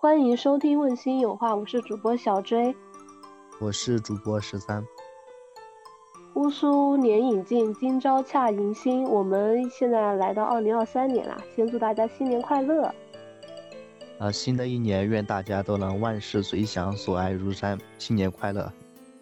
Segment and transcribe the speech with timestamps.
[0.00, 2.72] 欢迎收听《问心有话》，我是主播小追
[3.58, 4.86] 我是主播十三。
[6.34, 9.02] 乌苏年已尽，今朝恰迎新。
[9.02, 12.94] 我们现在来到二零二三年啦，先祝大家新年快乐！
[14.20, 18.72] 啊，新的一年愿大家都能万事随想，所爱如山，新年快乐！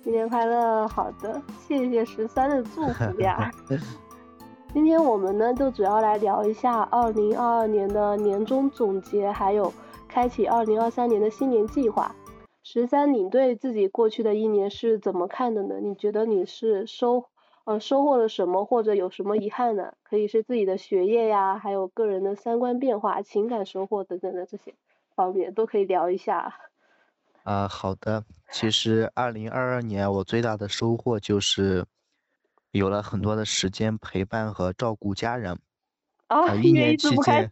[0.05, 0.87] 新年快乐！
[0.89, 3.51] 好的，谢谢十三的祝福呀。
[4.75, 9.73] 今天我们呢，就主要来聊一下二零二二年的年终总结，还有
[10.17, 12.17] 开启二零二三年的新年计划。
[12.63, 15.79] 十三，你对自己过去的一年是怎么看的呢？
[15.83, 17.27] 你觉得你是收
[17.65, 19.93] 呃收获了什么，或者有什么遗憾呢？
[20.03, 24.73] 可以是自己的学业呀，还有个人的三观变化、情感收获等等的这些
[25.15, 26.55] 方面都可以聊一下。
[27.43, 28.25] 啊，好的。
[28.51, 31.85] 其实二零二二年我最大的收获就是。
[32.73, 35.59] 有了很多的时间陪伴和照顾家人，
[36.27, 37.51] 啊，一年期间，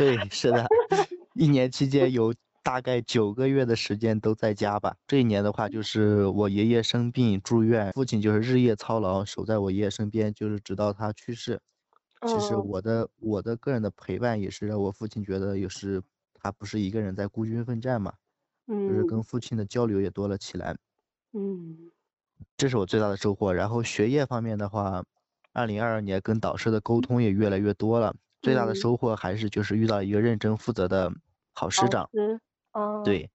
[0.00, 0.66] 对，是的，
[1.34, 4.96] 一年期间有大概九个月的时间都在家吧。
[5.06, 11.60] 这一年的话，就是我爷爷生病住院，父亲就是日夜操劳，守在我爷爷身边，就是直到他去世。
[12.26, 18.14] 其实我的我的个人的陪伴也是让我父亲觉得也是他不是一个人在孤军奋战嘛，
[18.66, 20.74] 就是跟父亲的交流也多了起来。
[21.34, 21.90] 嗯。
[22.56, 23.52] 这是我最大的收获。
[23.52, 25.04] 然后学业方面的话，
[25.52, 28.16] 二零二二年跟导师的沟通也越来越多了。
[28.40, 31.12] 最大的收获还是就是遇到一个认真负责的
[31.52, 32.08] 好师长。
[33.04, 33.30] 对，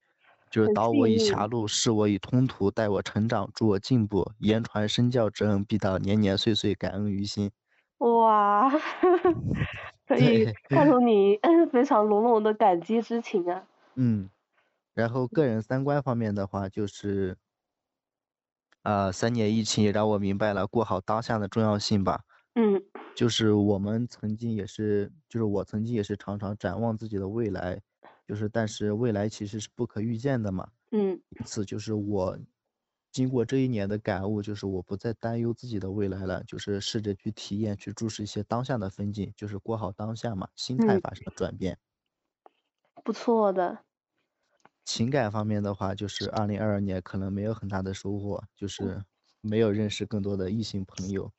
[0.50, 7.52] 就是导我以狭路，示我以通途，带我成长，助我进步，言传身教之恩必当，年年岁岁感恩于心。
[8.00, 8.70] 哇，
[10.08, 11.40] 可以看出 你
[11.72, 13.64] 非常浓浓的感激之情啊。
[13.96, 14.30] 嗯，
[14.94, 17.38] 然后个人三观方面的话，就是。
[18.84, 22.22] 啊，三年疫情也让我明白了过好当下的重要性吧。
[22.54, 22.84] 嗯，
[23.16, 27.82] 就是我们曾经也是，就是我曾经也是常常展望自己的未来，
[28.28, 30.70] 就是但是未来其实是不可预见的嘛。
[30.92, 32.38] 嗯，因此就是我
[33.12, 41.78] 经过这一年的感悟，就是我不再担忧自己的未来了，就是试着去体验、去注视一些当下的风景，就是过好当下嘛，心态发生了转变。
[43.04, 43.80] 不错的。
[44.84, 49.04] 情感方面的话，就是二零二二年可能没有很大的收获，就是
[49.42, 51.32] 没有认识更多的异性朋友。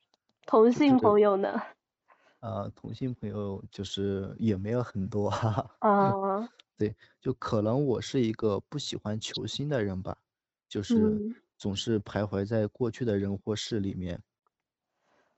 [0.45, 1.61] 同性朋友呢？
[2.39, 5.29] 呃，同性朋友就是也没有很多。
[5.29, 5.69] 啊。
[6.77, 10.17] 对，就可能我是一个不喜欢求新的人吧，
[10.69, 10.95] 就是
[11.57, 14.21] 总是徘徊在过去的人或事里面。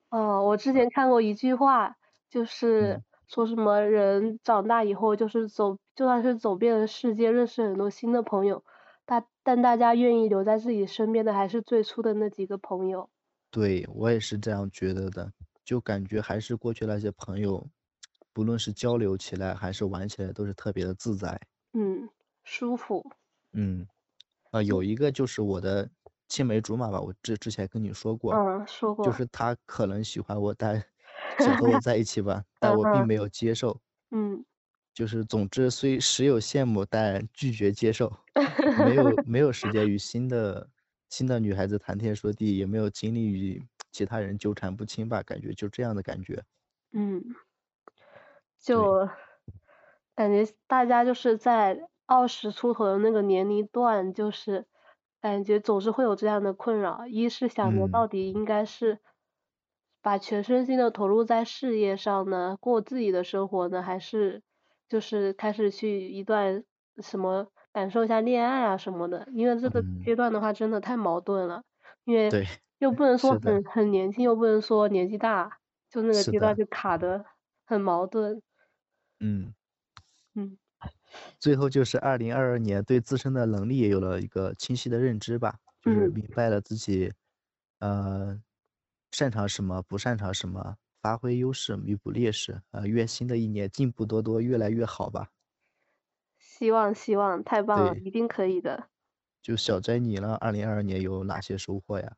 [0.09, 1.97] 哦，我之前看过一句话，
[2.29, 3.01] 就是。
[3.29, 8.63] 说什么人长大以后就是走，就算是走遍了世界，认识很多新的朋友，
[9.05, 13.07] 大但大家愿意留在自己身边的还是最初的那几个朋友。
[13.51, 15.31] 对我也是这样觉得的，
[15.69, 17.69] 就感觉还是过去那些朋友，
[18.33, 21.39] 不论是交流起来还是玩起来都是特别的自在。
[21.73, 22.09] 嗯，
[22.43, 23.05] 舒服。
[23.53, 23.85] 嗯，
[24.49, 25.87] 啊，有一个就是我的
[26.27, 28.33] 青梅竹马吧，我之之前跟你说过。
[28.33, 29.05] 嗯，说过。
[29.05, 30.83] 就是他可能喜欢我，但。
[31.37, 33.79] 想和我在一起吧， 但我并没有接受。
[34.09, 34.43] 嗯，
[34.91, 38.11] 就是总之虽时有羡慕，但拒绝接受。
[38.89, 40.67] 没有没有时间与新的
[41.09, 46.43] 新的女孩子谈天说地，也没有精力与其他人纠缠不清吧，感觉就这样的感觉。
[46.91, 47.23] 嗯，
[48.59, 49.09] 就
[50.15, 54.65] 感觉大家就是在二十出头的那个年龄段，就是
[55.21, 57.07] 感觉总是会有这样的困扰。
[57.07, 58.99] 一是想着到底应该是。
[60.01, 64.41] 把全身心的投入在事业上呢，过自己的生活呢，还是
[64.87, 66.63] 就是开始去一段
[66.99, 69.27] 什么感受一下恋爱啊什么的？
[69.33, 71.63] 因为这个阶段的话真的太矛盾了，
[72.05, 72.29] 因为
[72.79, 75.59] 又不能说很很年轻，又不能说年纪大，
[75.89, 77.25] 就那个阶段就卡的
[77.65, 78.41] 很矛盾。
[79.21, 79.53] 嗯
[80.35, 80.57] 嗯，
[81.39, 87.13] 最后就是二零二二年对自身的能力也有了一个清晰的认知吧，就是明白了自己，
[87.79, 88.41] 呃。
[89.11, 92.61] 擅长什么，不擅长什么，发挥优势，弥补劣势。
[92.71, 95.29] 呃，愿新的一年进步多多，越来越好吧。
[96.39, 98.89] 希望希望，太棒了，一定可以的。
[99.43, 100.35] 就小斋你呢？
[100.35, 102.15] 二零二二年有哪些收获呀？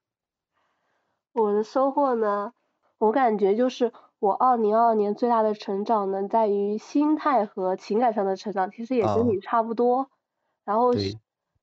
[1.34, 2.54] 我的收获呢？
[2.98, 10.10] 我感觉就是我二零二二年最大的成长呢，在于心态和情感上的成长，其实也跟你差不多。
[10.66, 10.94] 然后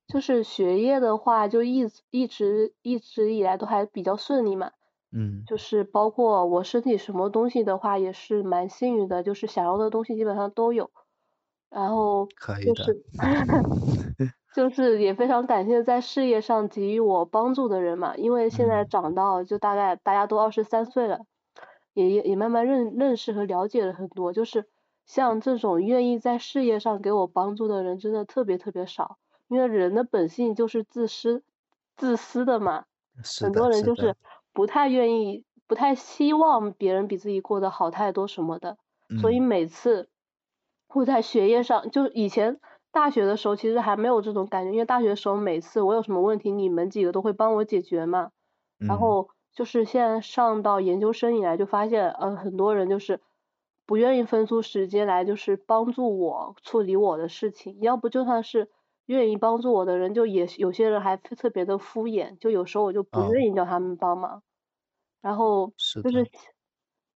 [0.09, 4.73] 就是学业的话，就一一直一直以来都还比较顺利嘛。
[5.13, 10.91] 嗯，就是包括我身体什么东西的话，也是蛮幸运的，就是想要的东西基本上都有，
[11.71, 12.27] 然后
[12.65, 13.03] 就是
[14.55, 21.21] 就是也非常感谢在事业上给予我帮助的人嘛，因为现在长到就大概大家都二十三岁了，
[21.95, 24.67] 也也也慢慢认认识和了解了很多，就是
[25.07, 29.19] 像这种愿意在事业上给我帮助的人真的特别特别少，
[29.49, 31.43] 因为人的本性就是自私
[31.97, 32.85] 自私的嘛，
[33.41, 34.15] 很多人就是。
[34.53, 35.45] 不太愿意。
[35.69, 38.79] 不太希望别人比自己过得好太多什么的，
[39.21, 40.09] 所以每次
[40.89, 42.59] 会在学业上，就以前
[42.91, 48.31] 大学的时候其实还没有这种感觉，因为大学的时候每次我有什么问题，你们几个都会帮我解决嘛。
[48.87, 53.21] 然后就是现在上到研究生以来，就发现呃很多人就是
[53.87, 57.79] 不愿意分出时间来，就是帮助我处理我的事情。
[57.83, 58.71] 要不就算是
[59.07, 64.43] 愿意帮助我的人，就也有些人还特别的敷衍，就有时候我就不愿意叫他们帮忙。
[65.21, 66.31] 然后就是，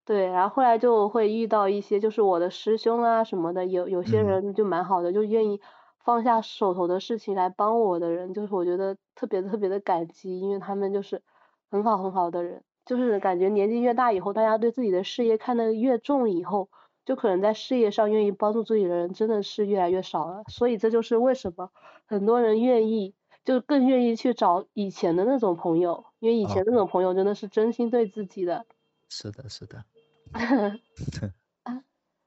[0.04, 5.60] 对，然后后来就会遇到一些就是我的师兄啊什么的，有有些人就蛮好的，就愿意
[6.04, 11.22] 放下手头的事情来帮我的人，就是我觉得特别特别的感激，因为他们就是
[11.70, 16.68] 很好很好的人，就是感觉年纪越大以后，大家对自己的事业看得越重以后，
[17.04, 21.70] 就可能在事业上愿意帮助自己的人真的是越来越少了，所以这就是为什么
[22.06, 23.14] 很多人愿意。
[23.44, 28.66] 就更愿意去找以前的那种朋友，因为以前那种朋友真的是真心对自己的。
[29.14, 29.84] 是的，是的。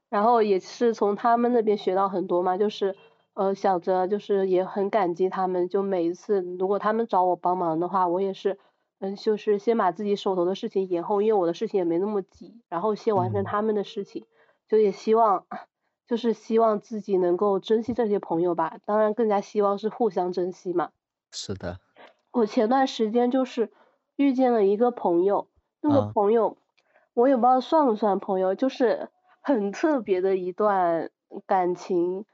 [0.08, 2.96] 然后也是从他们那边学到很多嘛，就是
[3.34, 8.60] 呃想着就是也很感激他们，就每一次如果他们找我帮忙的话，我也是
[9.00, 14.24] 嗯就是先把自己手头的事情延后，因为我的事情也没那么急，然后先完成他们的事情，
[14.68, 15.44] 就也希望
[16.06, 20.92] 就是希望自己能够珍惜这些朋友吧，当然更加希望是互相珍惜嘛。
[21.32, 21.80] 是的，
[22.30, 23.72] 我前段时间就是
[24.14, 25.48] 遇见了一个朋友，
[25.80, 26.56] 那个朋友
[27.16, 29.08] 我也不知道算不算朋友，就是
[29.40, 31.10] 很特别的一段
[31.46, 32.26] 感情。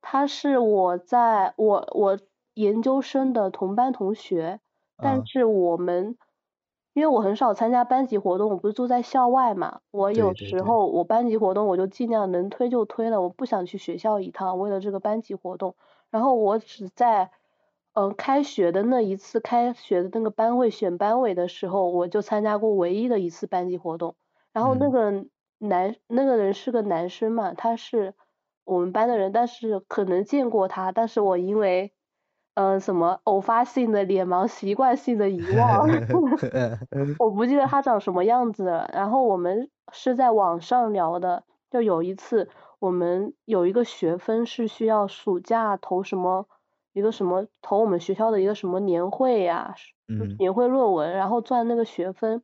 [0.00, 2.18] 他是我在我我
[2.54, 4.58] 研究生的同班同学，
[4.98, 6.16] 但是我们
[6.94, 15.76] 因为我很少参加班级活动，我不是住在校外嘛，我有时候我班级活动我就尽量能推就推了，我不想去学校一趟，为了这个班级活动，
[16.10, 17.30] 然后我只在。
[17.96, 24.16] 嗯，开学的那一次，开学的那个班会选班委的时候，我就参加过唯一的一次班级活动。
[24.54, 25.26] 然后那个
[25.58, 28.14] 男那个人是个男生嘛，他是
[28.64, 31.92] 我们班的人，但是可能见过他，但是我因为
[32.54, 35.86] 嗯什么偶发性的脸盲，习惯性的遗忘，
[37.18, 38.88] 我不记得他长什么样子了。
[38.94, 42.48] 然后我们是在网上聊的，就有一次
[42.78, 46.46] 我们有一个学分是需要暑假投什么。
[46.92, 49.74] 一个什么投我们学校的一个什么年会呀，
[50.38, 52.40] 年会论文，然后赚那个学分，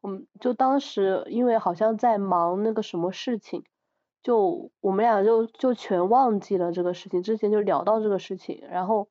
[0.00, 3.64] 我们就当时因为好像在忙那个什么事情，
[4.22, 9.08] 就我们俩就就全忘记了这个事情，之前就聊到这个事情，然后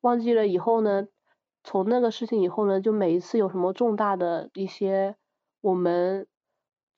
[0.00, 1.06] 忘记了以后呢，
[1.62, 5.16] 从那个事情以后呢，就每一次有什么重大的一些
[5.60, 6.26] 我们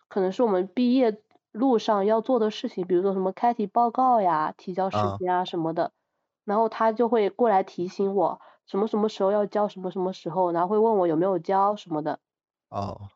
[0.08, 5.92] 可能是我们毕业路上要做的事情，比如说什么开题报告呀、提交时间啊什么的。
[6.44, 12.18] 然后他就会过来提醒我什么什么时候要交，什么什么时候，然后会问我有没有交什么的。
[12.72, 13.12] 哦。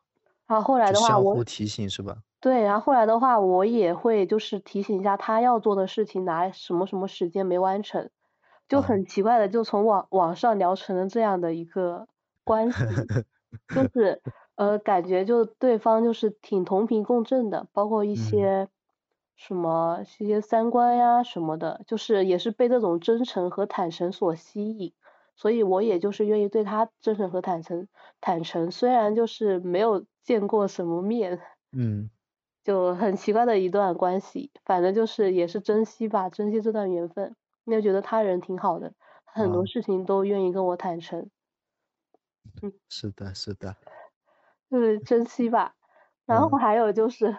[0.47, 2.19] 然后后来的话，我提醒是吧？
[2.41, 8.11] 对，然后后来的话，我也会就是提醒一下他要做的事情，哪什么什么时间没完成，
[8.69, 12.07] 就很奇怪的，就从网网上聊成了这样的一个
[12.45, 12.85] 关系，
[13.75, 14.23] 就 是
[14.55, 18.69] 呃感觉就对方就是挺同频共振的，包括一些。
[19.39, 24.95] 什么一些三观呀什么的，就是也是被这种真诚和坦诚所吸引，
[25.37, 27.87] 所以我也就是愿意对他真诚和坦诚
[28.21, 31.41] 坦诚，虽然就是没有见过什么面，
[31.73, 32.11] 嗯，
[32.65, 38.93] 就很奇怪的一段关系，反正就是也是珍惜吧，珍惜这段缘分，因为觉得他人挺好的，
[39.25, 41.31] 很多事情都愿意跟我坦诚，
[42.63, 43.77] 嗯，是的，是的，
[44.71, 45.75] 就是珍惜吧，
[46.25, 47.39] 然后还有就是。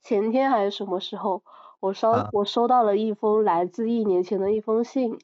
[0.00, 1.42] 前天还是什么时候，
[1.80, 5.18] 我收我收到了一封来自一年前的一封信。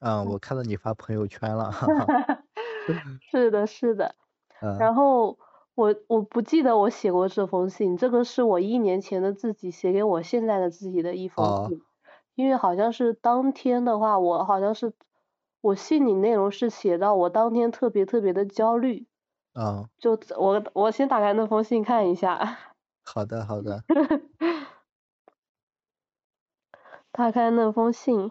[0.00, 1.70] 嗯，我看到你发朋友圈了。
[3.20, 4.14] 是的，是的。
[4.78, 5.38] 然后
[5.74, 11.82] 我我不记得我写过这封信，这个是我一年前的自己写给我现在的自己的一封信。
[12.34, 14.92] 因为好像是当天的话，我好像是
[15.60, 19.06] 我信里内容是写到我当天特别特别的焦虑。
[19.54, 19.90] 啊。
[19.98, 22.58] 就我我先打开那封信看一下。
[23.04, 23.84] 好的，好的。
[27.14, 28.30] 打开那封信，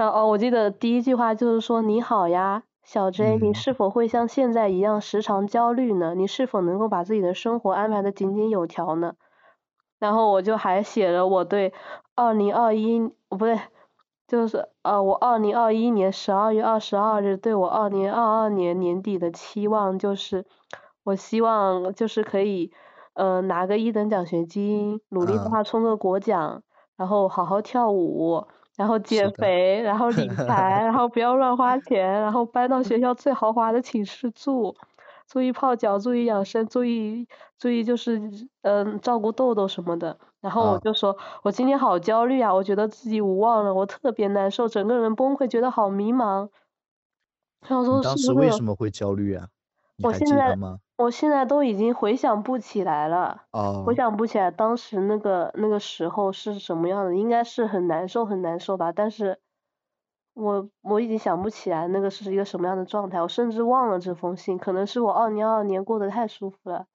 [0.00, 6.14] 然后哦，我记得第一句话就是说：“你好呀，小 J，你是否会像现在一样时常焦虑呢？
[6.14, 9.12] 你是否能够把自己的生活安排的井井有条呢？”
[10.00, 11.74] 然后我就还写了我对
[12.14, 13.60] 二零二一，不对，
[14.26, 20.46] 就是呃，我二零二一年十二月二十二日对我二零二二年年底的期望就是。
[21.02, 22.72] 我希望就是可以
[23.14, 26.62] 呃拿个一等奖学金，努力的话冲个国奖，
[26.96, 28.46] 然后好好跳舞，
[28.80, 34.74] 然后减肥，然后理 财，然后不要乱花钱，然后搬到学校最豪华的寝室住。
[35.28, 38.18] 注意泡脚，注意养生，注意注意就是
[38.62, 40.16] 嗯照顾痘痘什么的。
[40.40, 46.48] 然后我就说，我今天好焦虑啊，我觉得自己无望了，我特别难受，整个人崩溃，觉得好迷茫。
[47.68, 49.48] 然后说当时为什么会焦虑啊？
[50.02, 50.56] 我现在
[51.00, 53.42] 我现在都已经回想不起来了，
[53.84, 59.38] 回想不起来当时那个那个时候是什么样的，应该是很难受很难受吧，但是。
[60.32, 66.86] 我我已经想不起来那个是一个什么样的状态，我甚至忘了这封信，可能是我二零二二年过得太舒服了。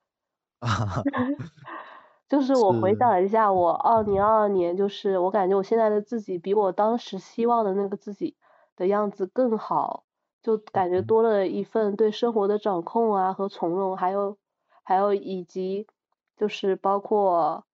[2.29, 8.35] 就是我回想一下，我二零二二年，就是我感觉我现在的自己比我当时希望的那个自己
[8.77, 10.05] 的样子更好，
[10.45, 14.37] 就感觉多了一份对生活的掌控啊和从容，还有
[14.83, 15.87] 还有以及
[16.37, 17.65] 就是包括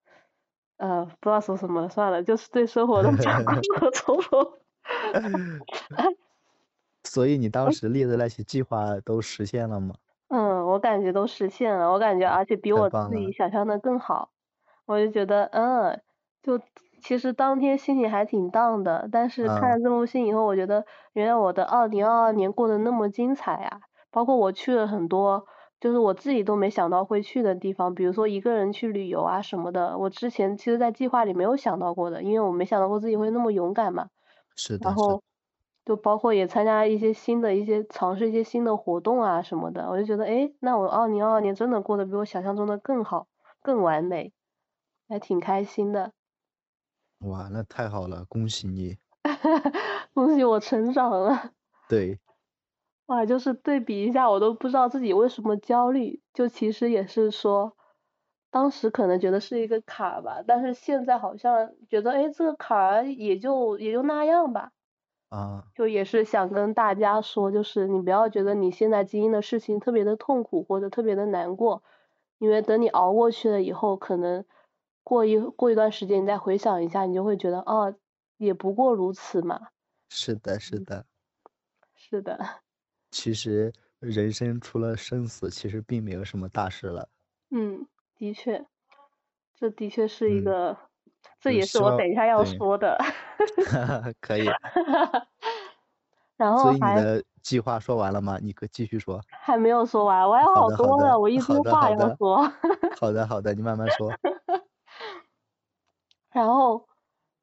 [0.78, 4.52] 呃不知道说什么算了，就是对生活的掌控 和从容。
[7.04, 9.94] 所以你当时列的那些计划都实现了吗？
[10.28, 14.30] 嗯，我感觉都实现了，我感觉而且比我自己想象的更好。
[14.86, 16.00] 我就觉得，嗯，
[16.42, 16.58] 就
[17.02, 23.80] 其实当天心情还挺荡的，但是看了这封信以后，我觉得原来我的二零二二年过得那么精彩呀！
[24.10, 25.44] 包括我去了很多，
[25.80, 34.08] 就是我自己都没想到会去的地方，比如说一个人去旅游啊什么的，我之前其实在计划里没有想到过的，因为我没想到过自己会那么勇敢嘛。
[34.56, 35.22] 是的，然后
[35.84, 43.26] 就包括也参加一些新的一些尝试一些新的活动啊什么的，我就觉得哎，那我二零二二年真的过得比我想象中的更好，
[43.62, 44.32] 更完美，
[45.08, 46.12] 还挺开心的。
[47.22, 48.96] 哇，那太好了，恭喜你！
[50.12, 51.52] 恭喜我成长了。
[51.88, 52.18] 对。
[53.06, 57.76] 哇，就是对比一下，我都不知道自己为什么焦虑，就其实也是说。
[58.50, 64.72] 当时可能觉得是一个坎儿吧，但是现在好像觉得，哎，这个坎儿也就也就那样吧。
[65.30, 65.64] 啊。
[65.74, 71.82] 就也是想跟大家说，就是你不要觉得你现在经历的事情特别的痛苦或者特别的难过，
[72.38, 74.44] 因为等你熬过去了以后，可能
[75.04, 77.94] 过一过一段时间你再回想一下，你就会觉得，哦，
[78.38, 79.68] 也不过如此嘛。
[80.10, 81.04] 是的，是的。
[81.94, 82.62] 是的。
[83.10, 87.08] 其实人生除了生死，其实并没有什么大事了。
[87.50, 87.86] 嗯。
[88.16, 88.64] 的确，
[89.56, 90.76] 这的确是一个，
[91.40, 92.96] 这也是我等一下要说的。
[94.20, 94.46] 可以。
[96.36, 98.38] 然后所以你的计划说完了吗？
[98.40, 99.20] 你可继续说。
[99.40, 102.38] 还没有说完，我还有好多呢，我一堆话要说。
[103.00, 104.12] 好的好的，你慢慢说。
[106.32, 106.88] 然后，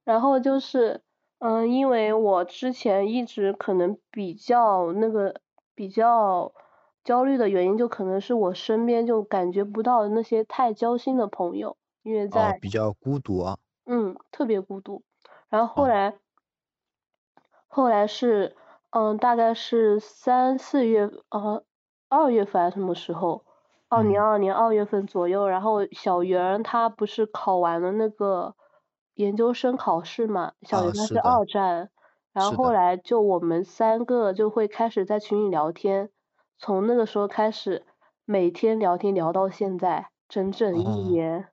[0.03, 1.01] 然后就是，
[1.39, 5.41] 嗯，因为我之前一直可能比较那个
[5.75, 6.53] 比较。
[7.01, 13.57] 焦虑的原因就可能是我身边就感觉不到那些太交心的朋友，因为在比较孤独啊。
[13.85, 15.01] 嗯，特别孤独。
[15.47, 16.19] 然后后来，
[17.67, 18.55] 后来是
[18.91, 21.63] 嗯，大概是三四月呃
[22.09, 23.45] 二月份还是什么时候？
[23.87, 25.47] 二零二二年二月份左右。
[25.47, 28.55] 然后小圆她不是考完了那个
[29.19, 30.53] 研究生考试嘛？
[30.61, 31.89] 小圆他是二战。
[32.31, 36.09] 然后后来就我们三个就会开始在群里聊天。
[36.57, 37.85] 从那个时候开始，
[38.23, 41.49] 每天聊天聊到现在，整整一年，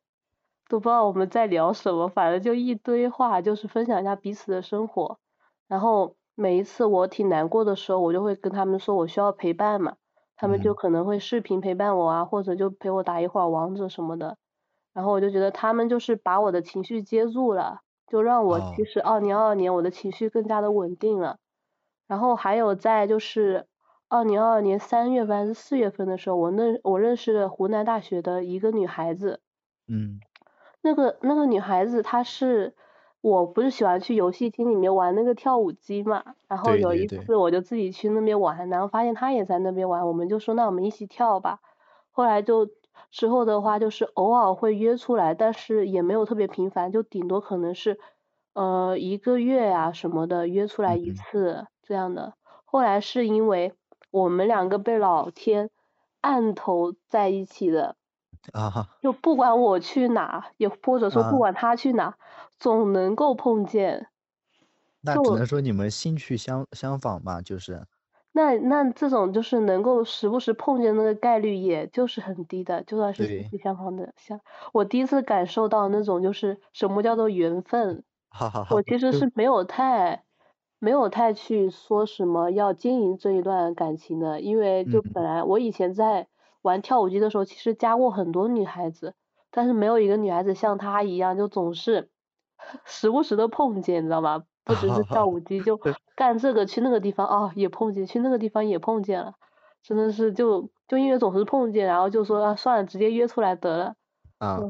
[0.69, 5.19] 都不知道我们在聊什么，反正就一堆话，就是分享一下彼此的生活。
[5.67, 9.97] 然后每一次我挺难过的时候，我就会跟他们说我需要陪伴嘛，
[10.37, 14.37] 他们就可能会视频陪伴我啊，或者就陪我打一会儿王者什么的。
[14.97, 21.37] 然后我就觉得他们就是把我的情绪接住了，就让我其实二零二二年我的情绪更加的稳定了。
[22.09, 23.67] 然后还有在就是。
[24.09, 29.41] 二零二二年三月份还是四月份的时候，我认我认识了湖南大学的一个女孩子。
[29.89, 30.21] 嗯。
[30.81, 32.77] 那个那个女孩子，她是
[33.21, 41.59] 我不是喜欢去游戏厅里面玩那个跳舞机嘛，然后有一次我就自己去那边玩，然后发现她也在那边玩，我们就说那我们一起跳吧。
[42.13, 42.69] 后来就
[43.11, 47.99] 之后的话就是偶尔会约出来，但是也没有特别频繁，就顶多可能是
[48.55, 52.35] 呃一个月呀什么的约出来一次这样的。
[52.65, 53.75] 后来是因为。
[54.13, 55.69] 我们两个被老天
[56.23, 57.97] 按头在一起的，
[58.55, 62.17] 啊，就不管我去哪，也或者说不管他去哪，
[62.59, 64.07] 总能够碰见。
[65.03, 67.87] 那只能说你们兴趣相相仿吧，就是。
[68.37, 74.13] 那那这种就是能够时不时碰见那个概率，也就是很低的，就算是兴趣相逢的。
[74.17, 74.41] 像
[74.73, 78.05] 我第一次感受到那种就是什么叫做缘分，
[78.69, 80.23] 我其实是没有太。
[80.79, 86.29] 没有太去说什么要经营这一段感情的，因为就本来我以前在
[86.61, 89.15] 玩跳舞机的时候，其实加过很多女孩子，
[89.51, 92.11] 但是没有一个女孩子像她一样，就总是
[92.85, 94.45] 时不时的碰见，你知道吧？
[94.67, 95.81] 不只是跳舞机， 就
[96.15, 99.35] 干这个去那个地方哦，也碰见，去那个地方也碰见了，
[99.83, 103.95] 真的是就就因为总是碰见，然后就说啊算了，直接约出来得了。
[104.39, 104.61] 啊。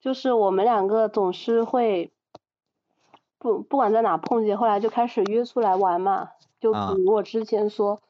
[0.00, 2.10] 就是我们两个总是会
[3.38, 6.30] 不不管在哪碰见，后来就开始约出来玩嘛。
[6.60, 8.00] 就比如我之前说，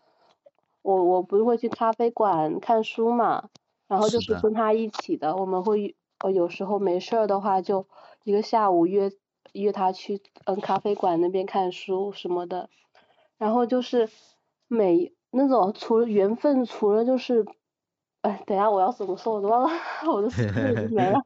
[0.82, 3.48] 我我不是会去咖啡馆看书嘛，
[3.88, 7.86] 然后就是跟他一起的，我们会呃有时候没事儿的话，就
[8.24, 9.10] 一个下午约
[9.52, 12.68] 约他去嗯咖啡馆那边看书什么的，
[13.38, 14.08] 然后就是
[14.68, 17.46] 每那种除了缘分，除了就是，
[18.22, 19.70] 哎，等下我要怎么说我都忘了，
[20.12, 21.22] 我的思路没了，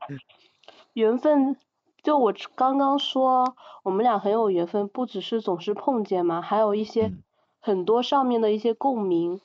[0.93, 1.57] 缘分。
[2.03, 7.13] 就我刚刚说，我们俩很有缘分，不只是总是碰见嘛，还有一些
[7.59, 9.41] 很多上面的一些共鸣，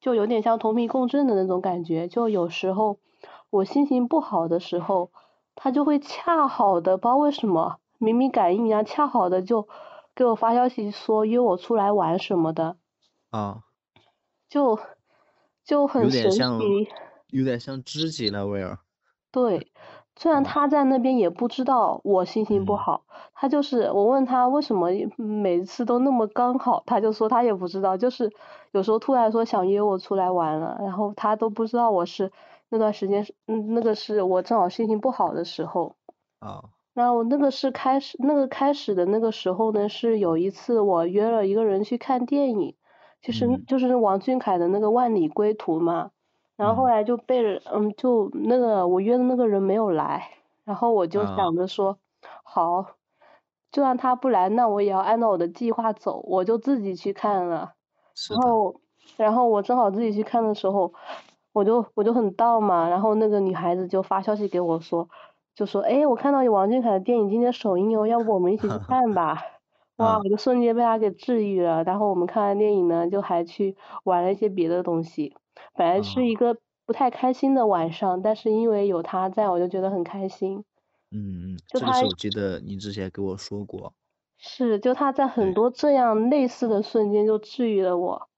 [0.00, 2.08] 就有点像同频共振的那种感觉。
[2.08, 2.98] 就有时候
[3.50, 5.12] 我心情不好的时候，
[5.54, 9.68] 他就会恰好的，不知道为什么，明明感应一样，恰好的就
[10.16, 12.76] 给我发消息说约我出来玩什么的。
[13.30, 13.62] 啊。
[14.48, 14.80] 就
[15.64, 16.38] 就很神奇。
[17.28, 18.78] 有点像知己了，威尔。
[19.30, 19.70] 对。
[20.16, 28.30] 虽然他在那边也不知道我心情不好，他就是我问他为什么每次都那么刚好，他就说他也不知道，就是
[28.72, 32.32] 有时候突然说想约我出来玩了，然后他都不知道我是
[32.68, 35.96] 那段时间是嗯那个是我正好心情不好的时候。
[36.40, 36.64] 啊。
[36.94, 42.74] 然后那个是开始那个开始的那个时候呢，是有一次我约了一个人去看电影，
[43.22, 46.10] 就是就是王俊凯的那个万里归途嘛。
[46.56, 50.28] 然后后来就被人，嗯，就那个我约的那个人没有来，
[50.64, 51.96] 然后我就想着说，
[52.44, 52.84] 好，
[53.72, 57.72] 就算他不来，那我也要按照我的计划走，我就自己去看了。
[58.28, 58.80] 然后，
[59.16, 60.92] 然后我正好自己去看的时候，
[61.54, 65.08] 我就我就很到嘛，然后那个女孩子就发消息给我说，
[65.54, 69.36] 就说，哎，我看到有王俊凯的电影今天首映哦，要不我们一起去 看吧？
[69.96, 71.84] 哇，我就瞬间被他给治愈了。
[71.84, 75.34] 然后我们看完电影呢，就还去玩了一些别的东西。
[75.74, 80.64] 本来是一个不太开心的晚上，但是因为有他在，我就觉得很开心。
[81.10, 83.92] 嗯嗯，这个是我记得你之前给我说过。
[84.38, 88.29] 是，就他在很多这样类似的瞬间就治愈了我。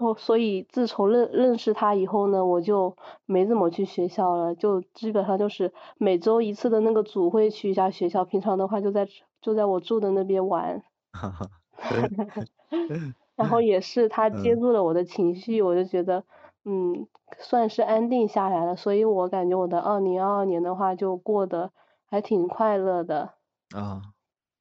[0.00, 9.06] 后所以自从认认识他以后呢，我就没怎么去学校了，就基本上就是每周一次的那个组会去一下学校，平常的话就在
[9.40, 10.82] 就在我住的那边玩。
[11.12, 11.46] 哈哈。
[13.36, 16.24] 然后也是他 接住了我的情绪，我就觉得。
[16.62, 17.06] 嗯，
[17.38, 21.70] 算是安定下来了，所以我感觉我的二零二二年的话就过得
[22.06, 23.32] 还挺快乐的。
[23.74, 24.02] 啊。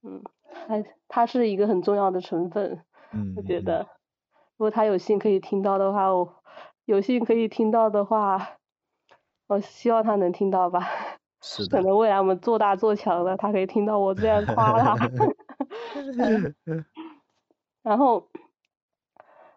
[0.01, 0.23] 嗯，
[0.67, 2.85] 还他是一个很重要的成分。
[3.11, 3.33] 嗯。
[3.35, 3.85] 我觉得，
[4.59, 6.35] 如果他有幸可以听到的话，我
[6.83, 8.57] 有幸可以听到的话，
[9.47, 10.85] 我希望他能听到吧。
[11.41, 11.77] 是的。
[11.77, 14.97] 可能未来我们做大做强了，他可以听到我这样夸他。
[17.81, 18.27] 然后，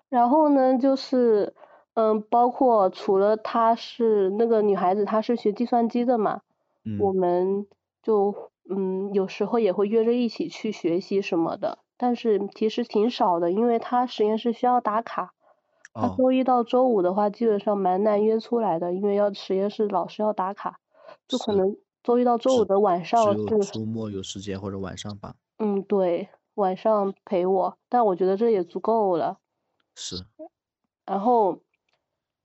[0.09, 1.53] 然后呢，就是。
[1.95, 6.41] 嗯，包括除了她是那个女孩子，她是学计算机的嘛，
[6.99, 7.67] 我们
[8.03, 8.35] 就
[8.71, 15.35] 嗯有时候也会约着一起去学习什么的，但是其实挺少的，因为他实验室需要打卡，
[15.95, 20.81] 他周一到周五的话基本上蛮难约出来的，因为要实验室老师要打卡，
[21.29, 25.37] 就可能周一到周五的晚上就周末有时间或者晚上吧。
[25.61, 29.38] 嗯，对，晚上陪我，但我觉得这也足够了。
[29.95, 30.25] 是。
[31.07, 31.61] 然后。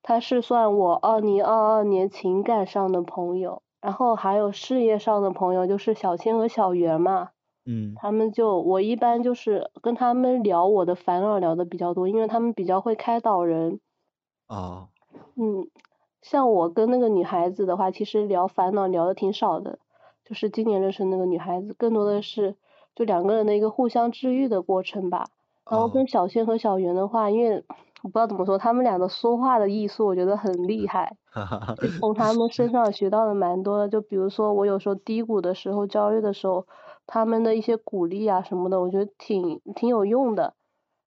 [0.04, 7.32] 他是算我二零二二年情感上的朋友，然后还有事业上的朋友，就是小千和小圆嘛。
[7.68, 7.94] 嗯。
[7.98, 13.80] 他们就我一般就是跟他们聊我的烦恼聊的比较多，因为他们比较会开导人。
[14.48, 14.88] 哦。
[15.36, 15.68] 嗯，
[16.22, 19.80] 像我跟那个女孩子的话，其实聊烦恼聊的挺少的，
[20.26, 22.56] 就是今年认识那个女孩子，更多的是
[22.96, 25.28] 就两个人的一个互相治愈的过程吧。
[25.70, 27.64] 然后跟小轩和小圆的话，因为。
[28.04, 31.18] 我不知道怎么说，他们俩的说话的艺术我觉得很厉 害，
[32.00, 33.90] 从他们身上学到的蛮多的。
[33.90, 36.68] 就比如说我有时候低谷的时候、焦虑的时候，
[37.08, 40.54] 他们的一些鼓励啊什么的，我觉得挺挺有用的。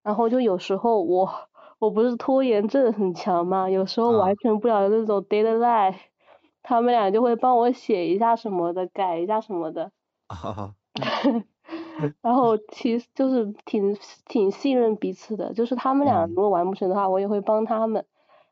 [0.02, 1.30] 然后就有时候我
[1.78, 5.94] 我不是拖延症很强嘛，有时候完成不了那种 deadline，
[6.62, 9.92] 他们俩就会帮我写一下什么的，改一下什么的。
[12.22, 18.04] 然后其实就是挺挺信任彼此的，就是他们俩如果完不成的话，我也会帮他们。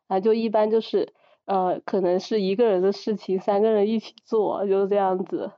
[0.08, 1.14] 啊，就一般就是
[1.46, 5.52] 呃，可能是一个人的事情，三个人一起做，就是这样子。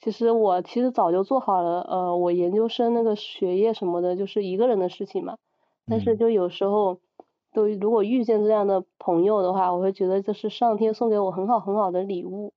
[0.00, 5.36] 其实我其实早就做好了，呃，我研究生那个学业什么的，就是一个人的事情嘛。
[5.86, 7.00] 但是就有时候，
[7.52, 12.52] 都如果遇见这样的朋友的话，我会觉得这是上天送给我很好很好的礼物。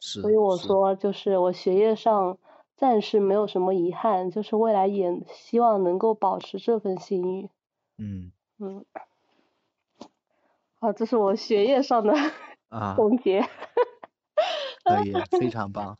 [0.00, 0.20] 是。
[0.20, 2.38] 所以我说，就是我学业上
[2.76, 7.48] 暂时没有什么遗憾，就是未来也希望能够保持这份信誉。
[7.98, 8.84] 嗯嗯，
[10.80, 12.12] 好，这是我学业上的
[12.68, 13.42] 啊，总结。
[14.84, 15.96] 可以， 非常棒。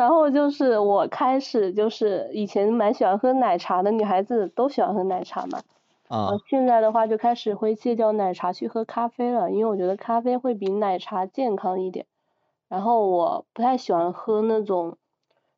[0.00, 5.58] 然后就是我开始就是以前蛮喜欢喝奶茶的，女孩子都喜欢喝奶茶嘛。
[6.08, 12.06] 啊呃，现在的话就开始会戒掉奶茶去喝咖啡了，因为我觉得咖啡会比奶茶健康一点。
[12.70, 14.96] 然后我不太喜欢喝那种，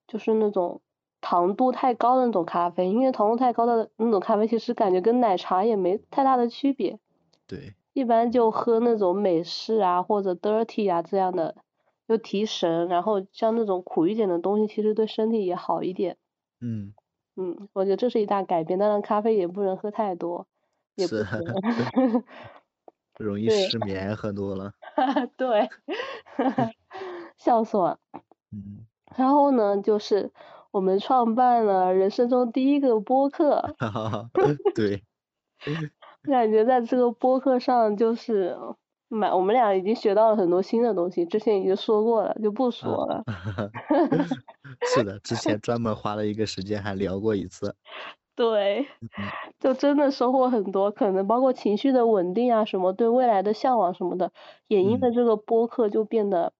[0.09, 0.81] 就是那种
[1.21, 6.99] 糖度太高的那种咖啡，因为糖度太高的那种咖啡其实感觉跟奶茶也没太大的区别。
[7.47, 11.55] 对，一般就喝那种美式啊或者 dirty 啊这样的，
[12.13, 16.19] 就提神，然后像那种苦一点的东西，其实对身体也好一点。
[16.61, 16.93] 嗯，
[17.37, 20.47] 嗯，我觉得这是一大改变，当然咖啡也不能喝太多，
[20.95, 21.41] 也不是行。
[23.19, 24.73] 容易失眠喝多了。
[25.37, 25.69] 对，
[27.39, 27.99] 笑死我了。
[28.51, 28.85] 嗯，
[29.17, 30.33] 然后呢，就是
[30.71, 34.31] 我们创办了人生中第一个播客，哈哈哈，
[34.75, 35.03] 对，
[36.23, 38.57] 感觉在这个播客上就是
[39.15, 43.23] 蛮，我们俩已经学到了很多新的东西，之前已经说过了，就不说了。
[44.95, 47.75] 是的，之前专门花了一个时间还聊过一次。
[48.35, 49.09] 对，嗯
[49.61, 54.33] 就真的收获很多，可能包括情绪的稳定啊，什么对未来的向往什么的，
[54.67, 56.55] 也因为嗯这个播客就变得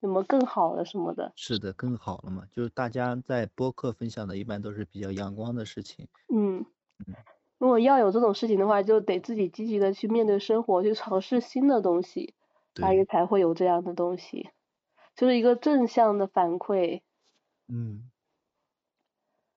[0.00, 1.32] 什么更好了什么的。
[1.36, 2.42] 是的，更好了嘛。
[2.50, 6.08] 就是大家在播客分享的，一般都是比较阳光的事情。
[6.34, 6.66] 嗯
[7.06, 7.14] 嗯，
[7.58, 12.34] 如果要有这种事情的话，就得自己积极的去面对生活，去尝试新的东西，
[12.78, 14.50] 大约，才会有这样的东西，
[15.14, 17.00] 就是一个正向的反馈。
[17.68, 18.10] 嗯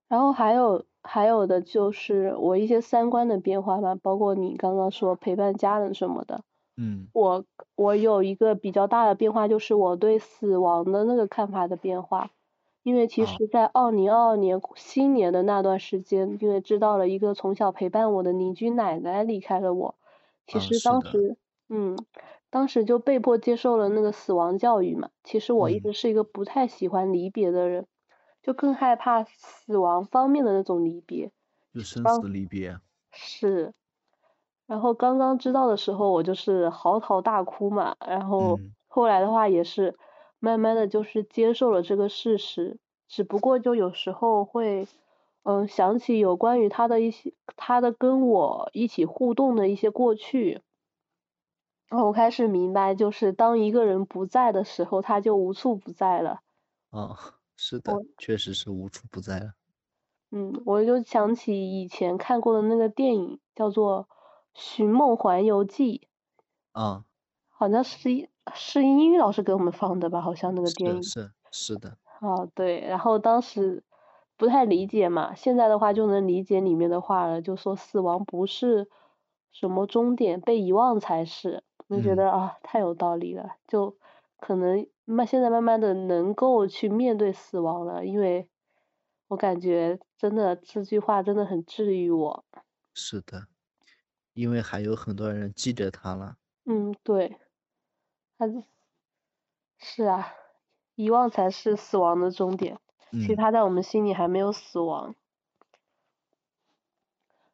[0.10, 6.44] 然后还有还有的就是我一些三观的变化吧，包括你刚刚说陪伴家人什么的，
[6.78, 12.32] 嗯我我有一个比较大的变化，就是我对死亡的那个看法的变化。
[12.90, 19.94] 因为其啊实，在二零二二年新年的那段时间，因为知道了一个从小陪伴我的邻居奶奶离开了我，
[20.48, 21.38] 其啊，实，当时，
[21.70, 21.96] 嗯，
[22.50, 25.12] 当时就被迫接受了那个死亡教育嘛。
[25.24, 27.86] 其实我一嗯直是一个不太喜欢离别的人，
[28.42, 31.32] 就更害怕死亡方面的那种离别。
[31.72, 32.76] 就生死离别。
[33.12, 33.72] 是，
[34.66, 39.96] 然后刚刚知道的时候，我就是嚎啕大哭嘛，然后嗯后来的话也是
[40.40, 44.88] 慢慢的就是接受了这个事实，只不过就有时候会，
[45.44, 50.62] 嗯，想起有关于他的一些他的跟我一起互动的一些过去，
[51.90, 56.42] 然后我开始明白，就是当一个人不在的时候，他就无处不在了。
[56.92, 57.18] 哦，
[57.56, 59.54] 是的，确实是无处不在了。
[60.32, 64.04] 嗯，我就想起以前看过的那个电影，叫做
[64.54, 65.98] 《寻梦环游记》。
[66.72, 67.04] 啊，
[67.50, 71.04] 好像是一是英语老师给我们放的吧，好像那个电影。
[71.04, 73.84] 是是是的，哦，对，然后当时
[74.38, 78.90] 不太理解嘛，现在的话就能理解里面的话了，就说死亡不是
[79.52, 81.64] 什么终点，被遗忘才是。
[81.90, 83.98] 就觉嗯得啊，太有道理了，就
[84.40, 88.48] 可能慢现在慢慢的能够去面对死亡了，因为
[89.28, 92.46] 我感觉真的这句话真的很治愈我。
[92.94, 93.48] 是的，
[94.34, 96.36] 因为还有很多人记着他了。
[96.66, 97.40] 嗯，对，
[98.40, 98.48] 他
[99.78, 100.34] 是啊，
[100.96, 102.80] 遗忘才是死亡的终点。
[103.18, 105.16] 其实嗯他在我们心里还没有死亡。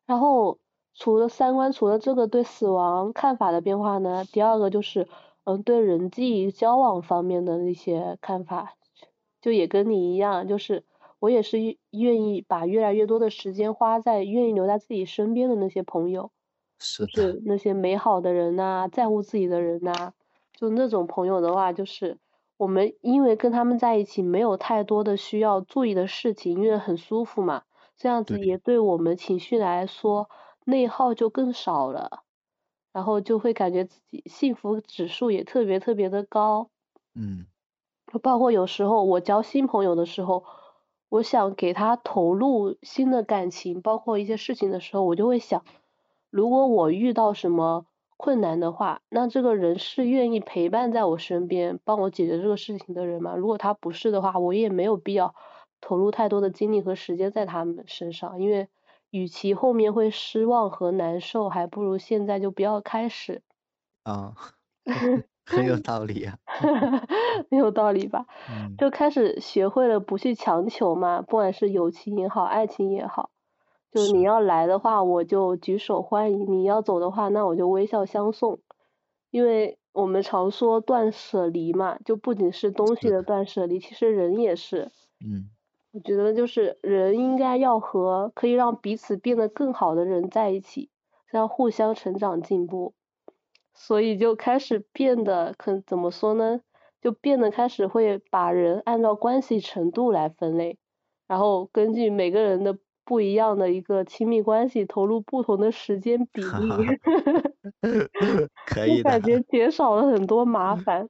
[0.07, 0.59] 然后
[0.93, 5.07] 除了三观，除了这个对死亡看法的变化呢，第二个就是
[5.43, 8.75] 嗯对人际交往方面的一些看法，
[9.41, 10.85] 就也跟你一样，就是
[11.19, 16.31] 我也是愿愿意把越来越多的时间花在愿意留在自己身边的那些朋友。
[16.79, 20.13] 是的，是那些美好的人呐、在乎自己的人呐、
[20.55, 22.17] 就那种朋友的话，就是
[22.57, 27.63] 我们因为跟他们在一起没有太多的需要注意的事情，因为很舒服嘛，
[27.97, 30.29] 这样子对也对我们情绪来说
[30.65, 32.23] 内耗就更少了，
[32.93, 36.69] 然后就会感觉自己幸福指数也特别特别的高。
[37.15, 37.45] 嗯
[38.21, 40.43] 包括有时候我交新朋友的时候，
[41.09, 45.63] 我想给他投入新的感情，包括一些事情的时候，我就会想，
[46.29, 47.85] 如果我遇到什么
[48.17, 53.35] 困难的话，那这个人是愿意陪伴在我身边，帮我解决这个事情的人吗？
[53.35, 55.35] 如果他不是的话，我也没有必要
[55.81, 58.67] 投入太多的精力和时间在他们身上，因为
[59.11, 63.41] 与其后面会失望和难受，还不如现在就不要开始。
[64.05, 64.33] 啊，
[65.45, 66.37] 很有道理啊。
[67.49, 68.25] 没有道理吧？
[68.47, 73.29] 嗯就开始学会了不去强求嘛，不管是友情也好，爱情也好，
[73.95, 78.59] 就是你要来的话，我就举手欢迎；你要走的话，那我就微笑相送。
[79.31, 84.91] 因为我们常说断舍离嘛，就不仅是东西的断舍离，其实人也是。
[85.25, 85.49] 嗯。
[85.93, 90.89] 我觉得就是人应该要和可以让彼此变得更好的人在一起，
[91.31, 92.93] 这样互相成长进步。
[93.73, 96.59] 所以就开始变得，可怎么说呢？
[97.01, 100.77] 就变得开始会把人按照关系程度来分类，
[101.27, 106.91] 然后根据每个人的不一样的一个亲密关系，投入不同的时间 比例。
[108.65, 109.03] 可以的。
[109.03, 111.09] 感觉减少了很多麻烦。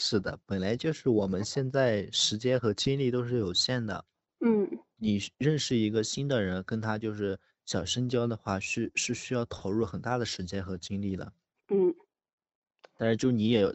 [0.00, 4.04] 是的，本来就是我们现在时间和精力都是有限的。
[4.40, 4.78] 嗯。
[4.96, 11.32] 你认识一个新的人，跟他就是想深交的话，是是需要投入很大的时间和精力的。
[11.68, 11.96] 嗯。
[12.98, 13.74] 但是就你也。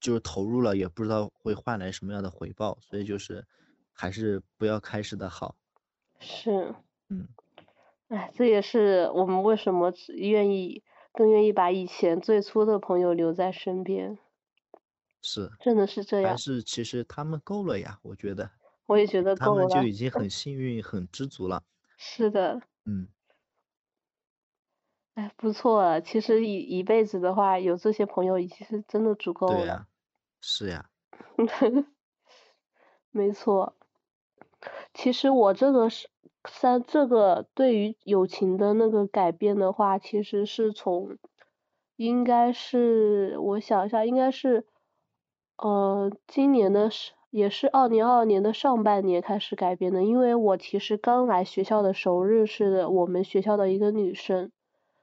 [0.00, 3.44] 就是投入了，也不知道会换来什么样的回报，所以就是
[3.92, 5.56] 还是不要开始的好。
[6.20, 6.74] 是。
[7.10, 7.28] 嗯。
[8.10, 14.18] 哎，这也是我们为什么愿意更愿意把以前最初的朋友留在身边。
[15.22, 15.50] 是。
[15.60, 16.30] 真的是这样。
[16.30, 18.50] 但是其实他们够了呀，我觉得。
[18.88, 19.64] 我也觉得够了。
[19.64, 21.62] 他们就已经很幸运、很知足了。
[21.98, 22.60] 是的。
[22.86, 23.08] 嗯。
[25.16, 29.64] 哎，不错，其实一一辈子的话，有这些朋友，已经是真的足够了。
[29.64, 29.86] 对呀，
[30.40, 30.90] 是呀。
[33.14, 33.74] 没错。
[34.98, 36.08] 其实我这个是
[36.48, 41.16] 三，这个对于友情的那个改变的话，其实是从，
[41.94, 44.66] 应该是我想一下，应该是，
[45.56, 46.90] 呃，今年的
[47.30, 54.50] 也是二零二二年的上半年开始改变的，因为我其实刚来学校的时候认识的我们学校的一个女生。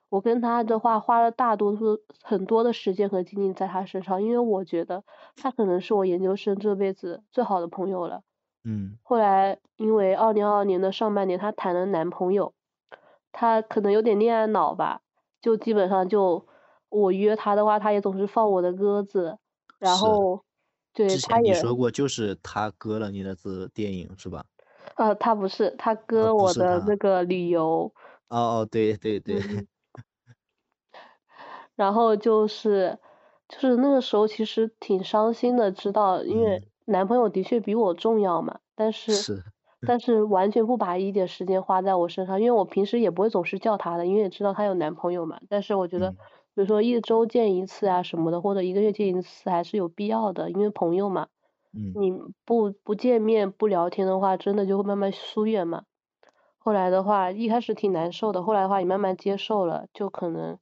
[0.10, 5.05] 我跟他的话花了大多数很多的时间和精力在他身上，因为我觉得
[5.38, 8.23] 他可能是我研究生这辈子最好的朋友了。
[8.65, 8.97] 嗯。
[9.04, 12.54] 后来因为二零二二年的上半年她谈了男朋友，
[13.32, 15.01] 她可能有点恋爱脑吧，
[15.41, 16.47] 就基本上就
[16.89, 19.38] 我约她的话，她也总是放我的鸽子，
[19.80, 20.43] 然后
[20.93, 21.49] 对她也。
[21.49, 24.45] 你说过就是她割了你的字电影是吧？
[24.97, 27.91] 呃，她不是，他割我的那个旅游。
[28.32, 29.38] 哦哦，对对对。
[31.75, 32.97] 然后就是，
[33.49, 39.28] 就是那个时候其实挺伤心的，知道，因为男朋友的确比我重要嘛，但是，
[39.84, 46.12] 但是完全不把一点时间花在我身上，因为我平时也不会总是叫他的，因为也知道他有男朋友嘛，但是我觉得，
[46.54, 51.28] 比如说一周见一次啊什么的，或者一个月见一次还是有必要的，因为朋友嘛，
[51.93, 52.12] 你
[52.45, 55.84] 不不见面不聊天的话，真的就会慢慢疏远嘛。
[56.58, 60.58] 后来的话，一开始挺难受的，后来的话也慢慢接受了，就可能。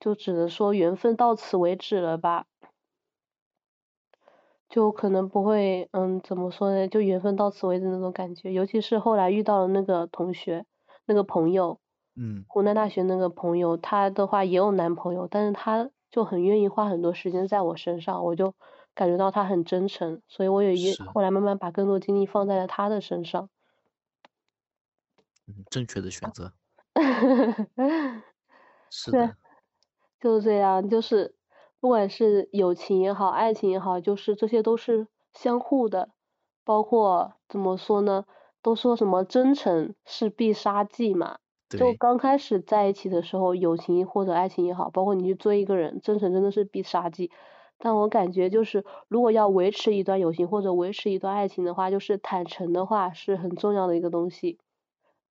[0.00, 2.44] 就只能说缘分到此为止了吧，
[4.74, 6.88] 就可能不会，嗯，怎么说呢？
[6.88, 8.52] 就缘分到此为止那种感觉。
[8.52, 10.66] 尤其是后来遇到了那个同学，
[11.06, 11.78] 那个朋友，
[12.16, 18.52] 嗯，湖南大学那个朋友，她的话也有男朋友，但是她就很愿意花很多时间在我身上，我就
[18.96, 23.48] 感觉到她很真诚，所以我也后来慢慢把更多精力放在了她的身上。
[25.46, 26.52] 嗯，正确的选择。
[28.90, 29.36] 是的。
[30.20, 31.33] 就是这样，就是
[31.84, 36.08] 不管是友情也好，爱情也好，就是这些都是相互的，
[36.64, 38.24] 包括怎么说呢？
[38.62, 41.40] 都说什么真诚是必杀技嘛。
[41.68, 47.30] 就刚开始在一起的时候，友情或者爱情也好，包括你去追一个人，真诚真的是必杀技。
[47.76, 54.58] 但我感觉就是，如果要维持一段友情或者维持一段爱情的话，就是坦诚的话是很重要的一个东西。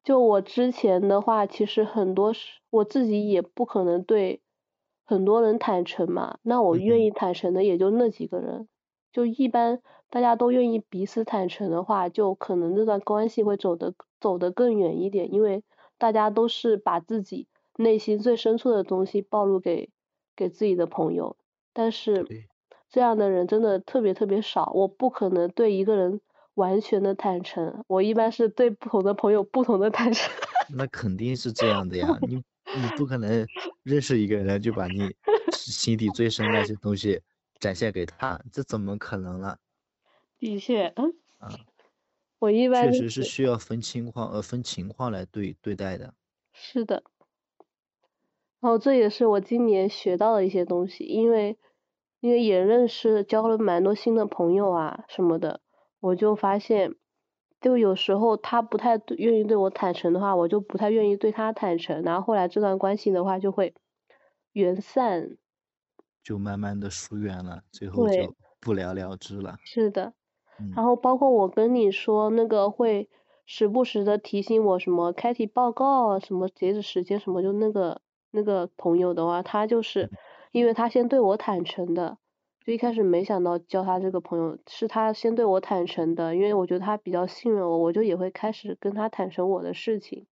[0.04, 4.43] 就我之前的话，其实很多时我自己也不可能对。
[5.06, 8.68] 很多人坦诚嘛，那我愿意坦诚的也就那几个人，
[9.12, 15.64] 就一般大家都愿意彼此坦诚的话，就可能这段关系会走得走得更远一点，因为
[15.98, 19.90] 大家都是把自己内心最深处的东西暴露给
[20.36, 21.36] 给自己的朋友，
[21.74, 22.26] 但是
[22.90, 26.22] 这样的人真的特别特别少，我不可能对一个人
[26.54, 30.32] 完全的坦诚，我一般是对不同的朋友不同的坦诚。
[30.76, 32.44] 那肯定是这样的呀，你。
[32.74, 33.48] 你不可能
[33.84, 35.16] 认识一个人就把你
[35.52, 37.22] 心底最深那些东西
[37.60, 39.60] 展现给他，这怎么可能了？
[40.40, 41.14] 的确，嗯，
[42.40, 46.14] 我一般确实是需要分情况呃分情况来对对待的。
[46.52, 47.04] 是的，
[48.60, 51.58] 然后这也是我今年学到的一些东西，因为
[52.20, 55.62] 因为也认识交了蛮多新的朋友啊什么的，
[56.00, 56.96] 我就发现。
[57.64, 63.74] 就有时候他不太愿意对我坦诚的话，我就不太愿意对他坦诚，然后后来这段关系的话就会
[64.52, 65.38] 缘散，
[66.22, 69.56] 就慢慢的疏远了，最后就不了了之了。
[69.64, 70.14] 是的，
[70.76, 73.10] 然后包括我跟你说那个会
[73.46, 80.12] 时不时的提醒我什么开题报告啊，什么截止时间什么，就那个那个朋友的话，他就是
[80.52, 82.18] 因为他先对我坦诚的，
[82.64, 90.28] 就一开始没想到交他这个朋友，是他先对我坦诚的，因为我觉得他比较信任我，我就也会开始跟他坦诚我的事情。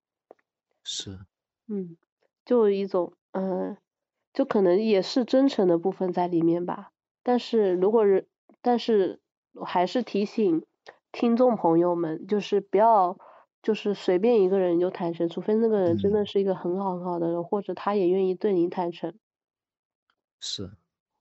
[0.85, 1.25] 是。
[1.67, 1.97] 嗯，
[2.45, 3.77] 就一种嗯，
[4.33, 6.91] 就可能也是真诚的部分在里面吧。
[7.23, 8.27] 但是如果是，
[8.61, 9.19] 但是
[9.65, 10.65] 还是提醒
[11.11, 13.17] 听众朋友们，就是不要
[13.61, 19.13] 就是随便一个人就坦诚，除非那个人真的是一个很好很好的人，或者他也愿意对你坦诚。
[20.41, 20.71] 是。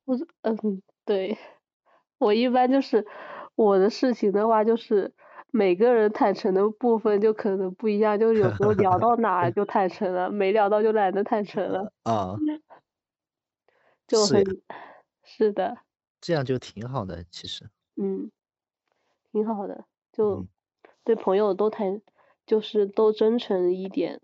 [0.09, 0.83] 我嗯。
[1.11, 1.37] 对，
[2.19, 3.05] 我一般就是
[3.57, 5.13] 我的事情的话，就是
[5.51, 11.93] 每个人坦诚的部分就可能不一样，就有时候聊到哪就坦诚了，没聊到就懒得坦诚了。
[12.05, 12.39] 啊。
[14.07, 14.45] 就很
[15.25, 15.79] 是的。
[16.21, 17.69] 这样就挺好的，其实。
[17.97, 18.31] 嗯，
[19.33, 20.47] 挺好的，就
[21.03, 22.01] 对朋友都坦，
[22.47, 24.21] 就是都真诚一点，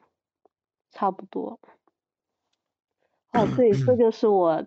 [0.93, 1.59] 差不多。
[3.35, 4.65] 哦，对，这就是我。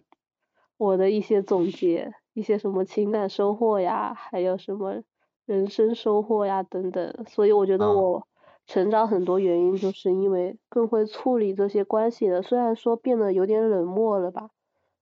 [0.79, 5.03] 我的一些总结，一些什么情感收获呀，还有什么
[5.45, 8.25] 人生收获呀等等，所以我觉得我
[8.65, 14.51] 成长很多原因就是因为更会处理这些关系了，虽然说变得有点冷漠了吧，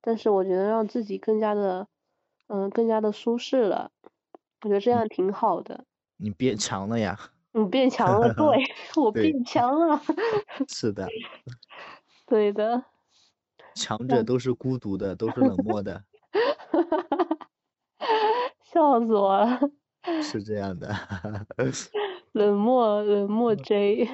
[0.01, 1.87] 但是我觉得让自己更加的，
[2.47, 3.91] 嗯，更加的舒适了，
[4.63, 5.85] 我觉得这样挺好的。
[6.19, 7.17] 你变强了呀？
[7.53, 8.45] 你变强了，对，
[9.01, 9.99] 我变强了。
[10.67, 11.13] 是的。
[12.27, 12.85] 对的。
[13.77, 16.03] 强者都是孤独的，都是冷漠的。
[18.63, 19.59] 笑死我了。
[20.21, 20.89] 是这样的。
[22.33, 24.09] 冷漠，冷漠 J。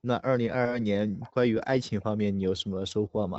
[0.00, 3.36] 那二零二二年关于爱情方面，你有什么收获吗？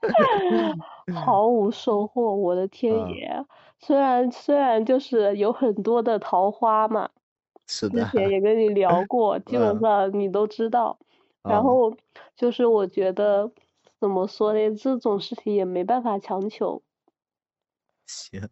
[1.14, 3.44] 毫无收获，我的天爷！
[3.78, 7.10] 虽然虽然就是有很多的桃花嘛。
[7.66, 8.04] 是的。
[8.04, 10.98] 之前也跟你聊过，基本上你都知道。
[11.42, 11.94] 然后
[12.36, 13.50] 就是我觉得。
[14.02, 14.74] 怎么说呢？
[14.74, 16.82] 这种事情也没办法强求。
[18.08, 18.48] 行。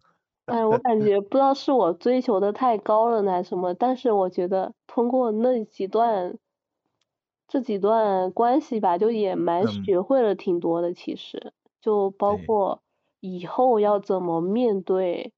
[0.48, 3.72] 哎，我感觉不知道是我追求的太高了呢，还是什么？
[3.74, 6.38] 但是我觉得通过那几段，
[7.46, 10.92] 这几段关系吧，就也蛮学会了挺多的。
[10.92, 12.82] 其实，就包括
[13.20, 15.32] 以后要怎么面对。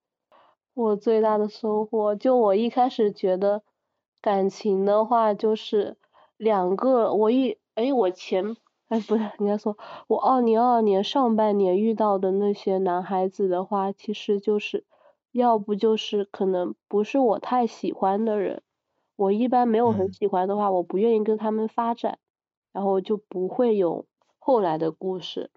[0.75, 3.62] 我最大的收获，就我一开始觉得
[4.22, 5.98] 感情的话，就是
[6.38, 8.57] 两个，我一哎，我前。
[8.93, 9.75] 哎，不是，应该说，
[10.07, 14.85] 我二零二二年上半年遇到的那些男孩子的话，其实就是，
[15.31, 18.63] 要不就是可能不是我太喜欢的人，
[19.17, 22.19] 我一般没有很喜欢的话，我不愿意跟他们发展，
[22.71, 24.05] 然后就不会有
[24.39, 25.51] 后来的故事，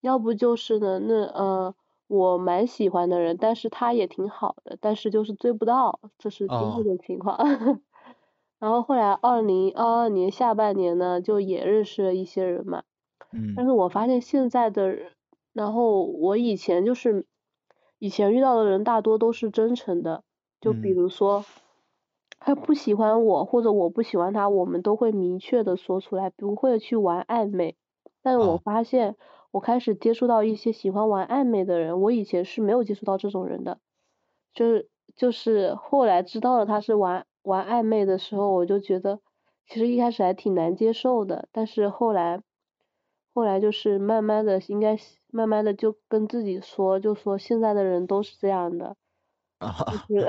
[0.00, 1.76] 要不就是呢，那呃，
[2.08, 7.38] 我蛮喜欢的人，但是他也挺好的，但是就是追不到，这是第一种情况。
[8.62, 12.84] 然后后来二零二二年下半年呢，就也认识了一些人嘛。
[13.32, 13.54] 嗯。
[13.56, 14.96] 但是我发现现在的，
[15.52, 17.26] 然后我以前就是，
[17.98, 20.22] 以前遇到的人大多都是真诚的，
[20.60, 21.44] 就比如说，
[22.38, 27.74] 他不喜欢我或者我不喜欢他，我们都会明确的说出来，不会去玩暧昧。
[28.22, 29.16] 但是我发现，
[29.50, 33.80] 我开始接触到一些喜欢玩暧昧的人，我以前是没有接触到这种人的，
[34.54, 37.26] 就是就是后来知道了他是玩。
[37.42, 39.20] 玩暧昧的时候，我就觉得
[39.66, 42.42] 其实一开始还挺难接受的，但是后来，
[43.34, 44.96] 后来就是慢慢的，应该
[45.28, 48.96] 慢慢的就跟自己说，就说现在的人都是这样的，
[50.08, 50.26] 就是，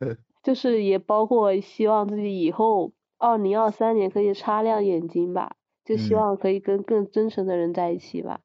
[0.42, 8.40] 就是也包括希望自己以后二零二三年可以擦亮眼睛吧，就希望可以跟更真诚的人在一起吧，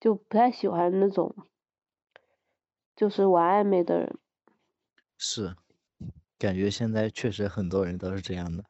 [0.00, 1.34] 就不太喜欢那种，
[2.96, 4.18] 就是玩暧昧的人。
[5.18, 5.54] 是。
[6.44, 8.64] 感觉现在确实很多人都是这样的。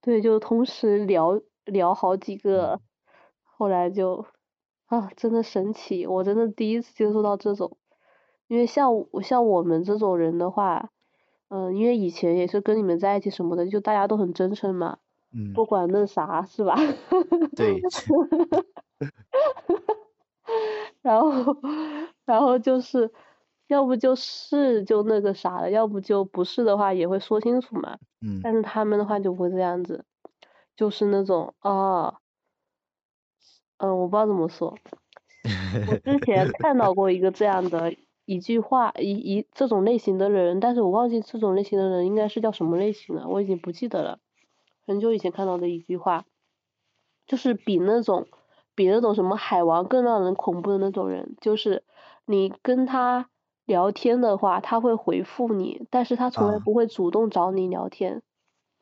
[0.00, 2.80] 对，就同时聊聊好几个，
[3.42, 4.26] 后来就
[4.86, 7.76] 啊，真的神奇，我真的第一次接触到这种。
[8.48, 10.90] 因为像像我们这种人的话，
[11.48, 14.98] 嗯，因为以前也是跟你们在一起什么的，就大家都很真诚嘛，
[15.32, 16.76] 嗯，不管那啥是吧？
[17.56, 17.80] 对。
[21.02, 21.56] 然后，
[22.26, 23.12] 然后就是。
[23.68, 27.98] 要不就是就那个啥了，要不就不是的话也会说清楚嘛。
[28.20, 28.40] 嗯。
[28.42, 30.04] 但是他们的话就不会这样子，
[30.74, 32.18] 就是那种啊，
[33.78, 34.76] 嗯，我不知道怎么说。
[35.86, 37.94] 我之前看到过一个这样的
[38.24, 44.18] 一句话，一一这种类型的人，但是我忘记这种类型的人应该是叫什么类型了，我已经不记得了。
[44.86, 46.24] 很久以前看到的一句话，
[47.26, 48.26] 就是比那种
[48.74, 51.84] 比那种什么海王更让人恐怖的那种人，就是
[52.24, 53.28] 你跟他。
[53.68, 58.22] 聊天的话，他会回复你，但是他从来不会主动找你聊天。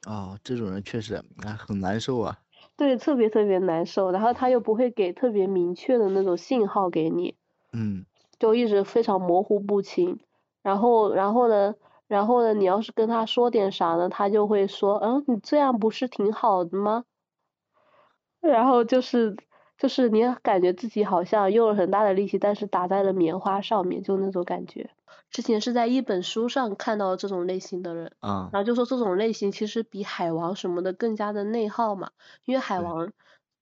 [0.05, 1.25] 哦，这种人确实啊
[1.59, 2.39] 很难受啊。
[2.79, 7.37] 对，特别特别难受，然后他又不会给特别明确的那种信号给你，
[7.73, 8.07] 嗯，
[8.39, 10.21] 就一直非常模糊不清。
[10.63, 11.75] 然后，然后呢，
[12.07, 17.05] 然后呢，你要是跟他说点啥呢，他就会说，嗯，你这样不是挺好的吗？
[18.43, 19.37] 然后就是。
[19.79, 24.91] 就是你感觉自己好像用了很大的力气，但是打在了棉花上面，就那种感觉。
[25.31, 32.11] 之前是在一本书上看到这种类型的人，啊，然后就说这种类型其实比海王什么的更加的内耗嘛，
[32.45, 33.13] 因为海王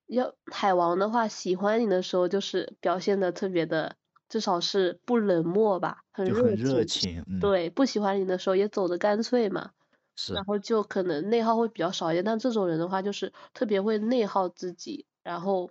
[0.07, 3.97] 要海王的话，喜欢你的时候就是表现的特别的，
[4.29, 6.85] 至少是不冷漠吧，很热情，
[7.41, 9.71] 对，不喜欢你的时候也走的干脆嘛，
[10.17, 15.71] 是，然后就可能内耗会比较少一点，但这种人的话就是特别会内耗自己，然后。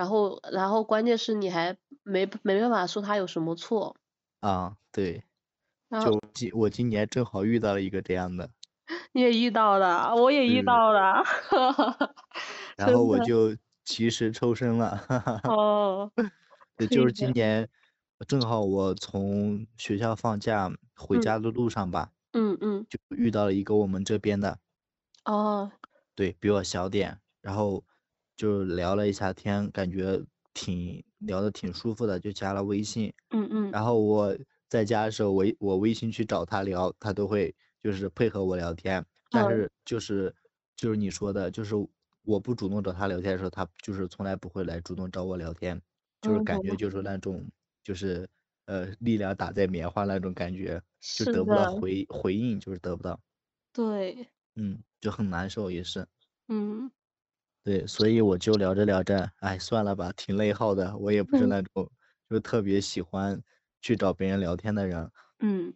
[0.00, 3.94] 然后，然后关键是你还没没办法说他有什么错。
[4.40, 5.22] 啊，对。
[5.90, 8.48] 就今我今年正好遇到了一个这样的。
[9.12, 11.22] 你也遇到了，我也遇到了。
[12.78, 15.04] 然后我就及时抽身了。
[15.44, 16.10] 哦。
[16.78, 17.68] 对，就是今年
[18.26, 22.12] 正好我从学校放假回家的路上吧。
[22.32, 22.86] 嗯嗯。
[22.88, 24.56] 就遇到了一个我们这边的。
[25.26, 25.70] 哦。
[26.14, 27.84] 对比我小点，然后。
[28.40, 30.18] 就聊了一下天，感觉
[30.54, 33.12] 挺聊的挺舒服的，就加了微信。
[33.32, 33.70] 嗯嗯。
[33.70, 34.34] 然后我
[34.66, 39.04] 在家的时候，我我微信去找他聊，他都会就是配合我聊天。
[39.30, 40.34] 但是就是
[40.74, 41.74] 就是你说的，就是
[42.22, 45.78] 我不主动找他聊天的时候，他就是从来不会来主动找我聊天，
[46.22, 47.46] 就是感觉就是那种
[47.84, 48.26] 就是
[48.64, 50.80] 呃力量打在棉花那种感觉，
[51.14, 53.20] 就得不到回回应，就是得不到。
[53.74, 54.30] 对。
[54.56, 56.06] 嗯，就很难受也是。
[56.48, 56.90] 嗯。
[57.70, 60.96] 对，所以我就聊着聊着，哎，算了吧，挺内耗的。
[60.98, 61.88] 我也不是那种
[62.28, 63.40] 就特别喜欢
[63.80, 65.08] 去找别人聊天的人。
[65.40, 65.72] 嗯。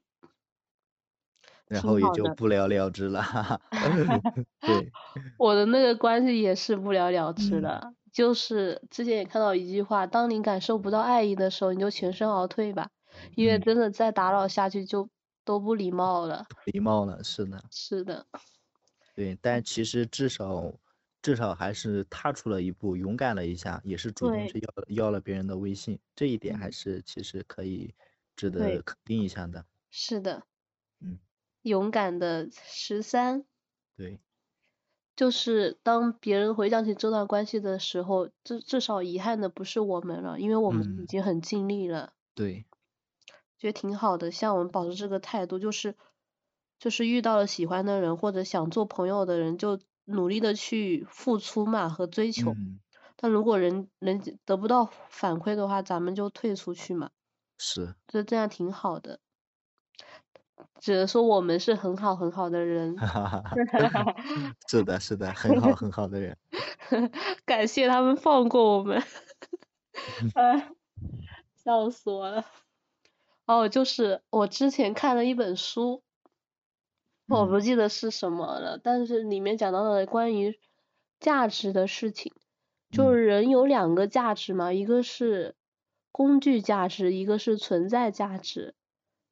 [1.69, 3.23] 然后也就不了了之了。
[4.65, 4.91] 对。
[5.39, 12.91] 我的那个关系也是不了了之的，就是之前也看到一句话：当你感受不到爱意的时候，你就全身而退吧，
[13.37, 15.09] 因为真的再打扰下去就
[15.45, 16.47] 都不礼貌了。
[16.65, 17.65] 礼貌了，是的。
[17.71, 18.27] 是的。
[19.17, 20.75] 对，但其实至少。
[21.25, 27.95] 至少还是踏出了一步，勇敢了一下，也是主动去要要了别人的微信，这一点还是其实可以
[28.37, 29.65] 值得肯定一下的。
[29.91, 30.45] 是的。
[31.01, 31.19] 嗯。
[31.63, 33.47] 勇敢的十三。
[33.99, 34.19] 对。
[35.17, 42.13] 就是当别人回想起这段关系的时候，至至少遗憾的不是我们了，因为我们已经很尽力了。
[42.37, 42.65] 对。
[43.59, 45.97] 觉得挺好的，像我们保持这个态度，就是
[46.79, 49.81] 就是遇到了喜欢的人或者想做朋友的人就。
[50.05, 52.55] 努力的去付出嘛和追求，
[53.17, 57.11] 但如果人人得不到反馈的话，咱们就退出去嘛。
[57.59, 57.95] 是。
[58.07, 59.19] 就这样挺好的，
[60.81, 62.97] 只能说我们是很好很好的人。
[64.69, 66.37] 是的，是的，很好很好的人。
[67.47, 69.03] 感谢他们放过我们。
[70.35, 70.69] 哎，
[71.65, 72.45] 笑死我了。
[73.47, 76.04] 哦，就是我之前看了一本书。
[77.27, 80.59] 我不记得是什么了，但是里面讲到了关于
[81.21, 82.33] 价值的事情，
[82.91, 85.55] 就是人有两个价值嘛，一个是
[86.13, 88.75] 工具价值，一个是存在价值。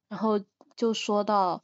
[0.09, 0.41] 然后
[0.75, 1.63] 就说到，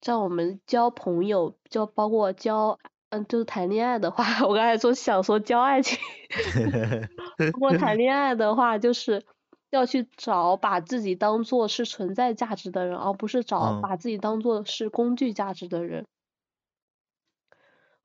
[0.00, 2.78] 在我们交朋友，就包括交，
[3.10, 5.98] 嗯，就是谈恋爱的话， 我刚才说想说交爱情，
[7.52, 9.24] 不过谈恋爱的话就是。
[9.70, 16.06] 要去找把自己当做是存在价值的人，而不是找把自己当做是工具价值的人。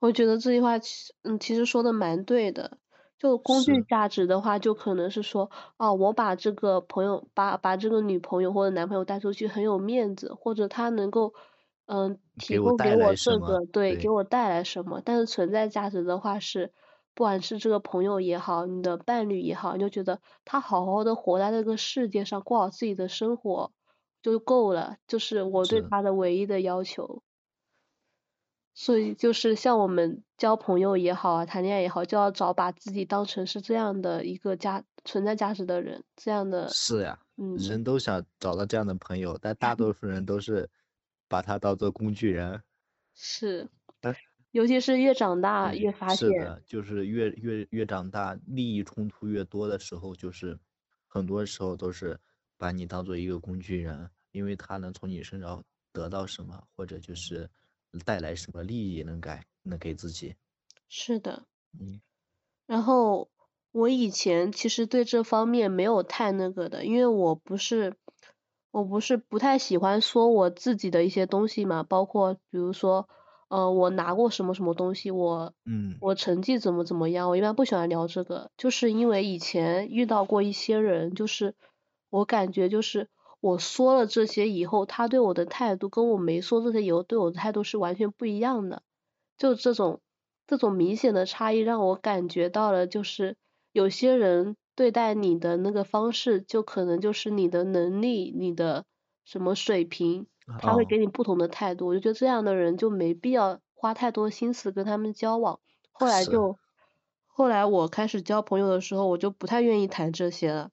[0.02, 0.74] 我觉得这句话，
[1.24, 2.78] 嗯，其实说的蛮对的。
[3.18, 11.34] 就工具价值的话，就可能是说，哦，我把这个朋友，把把这个女朋友或者男朋友带出去很有面子，或者他能够，
[11.86, 15.02] 嗯，提供给我这个，对，给我带来什么。
[15.06, 16.74] 但是存在价值的话是。
[17.16, 23.72] 不管是这个朋友也好，你的伴侣也好，你就觉得他好好的活在这个世界上，过好自己的生活
[24.22, 27.22] 就够了，就是我对他的唯一的要求。
[28.76, 36.68] 所以就是像我们交朋友也好啊，谈恋爱也好，就要找把自己当成是这样的一个价存在价值的人，这样的。
[36.70, 40.68] 是呀，嗯，人都想找到这样的朋友，但大多数人都是
[41.28, 42.64] 把他当做工具人。
[43.14, 43.70] 是。
[44.54, 50.60] 尤其是越长大越发现，是的，就是越越越长大，利益冲突越多的时候，就是
[51.08, 52.20] 很多时候都是
[52.58, 57.50] 把你当做一个工具人，因为他能从你身上得到什么，或者就是
[58.06, 60.36] 带来什么利益，能给能给自己。
[60.90, 61.46] 是的，
[61.80, 62.02] 嗯。
[62.68, 63.30] 然后
[63.72, 67.96] 我以前其实对这方面没有太那个的，因为我不是
[68.72, 73.10] 我不是不太喜欢说我自己的一些东西嘛，包括比如说。
[73.54, 81.54] 呃，我拿过什么什么东西，我，嗯，我成绩怎么怎么样，我一般不喜欢聊这个，就是因为以前遇到过一些人，就是
[82.10, 83.10] 我感觉就是
[83.42, 88.82] 我说了这些以后，他对我的态度跟我没说这些以后对我的态度是完全不一样的。
[89.38, 90.02] 就这种
[90.48, 93.36] 这种明显的差异让我感觉到了，就是
[93.72, 98.86] 有些人对待你的那个方式，就可能就是你的能力、你的
[99.26, 100.26] 什么水平，
[100.60, 101.88] 他会给你不同的态度。
[101.88, 105.60] 我就觉得这样的人就没必要花太多心思跟他们交往。
[105.92, 106.58] 后来就。
[107.36, 110.70] 后来我开始交朋友的时候，我就不太愿意谈这些了，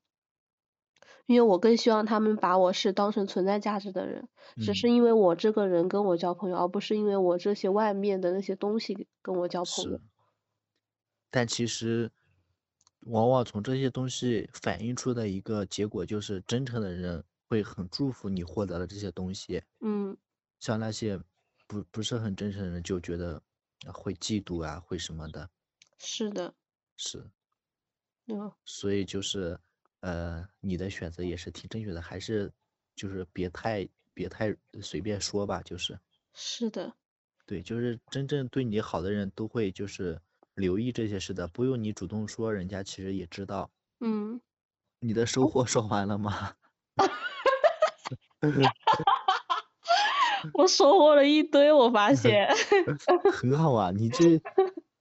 [1.24, 10.00] 因为我更希望他们把我是当成存在价值的人，只是因为我这个人跟我交朋友，而不是因为我这些外面的那些东西跟我交朋友。
[11.30, 12.12] 但其实，
[13.06, 19.60] 往往从这些东西反映出的一个结果，就是真诚的人会很祝福你获得了这些东西。
[19.80, 20.16] 嗯。
[20.60, 21.20] 像那些
[21.66, 23.42] 不不是很真诚的人，就觉得
[23.92, 25.50] 会嫉妒啊，会什么的。
[25.98, 26.54] 是的，
[26.96, 27.30] 是，
[28.28, 29.58] 嗯，所以就是，
[30.00, 32.52] 呃，你的选择也是挺正确的，还是
[32.94, 35.98] 就是别太别太随便说吧，就是。
[36.34, 36.94] 是的。
[37.46, 40.20] 对，就是真正对你好的人都会就是
[40.54, 43.70] 留意这些事的，不用你主动说，人家其实也知道。
[44.00, 44.40] 嗯。
[45.02, 46.54] 你的收获说完了吗？
[50.54, 52.48] 我收获了一堆，我发 现。
[53.32, 54.40] 很好啊，你这。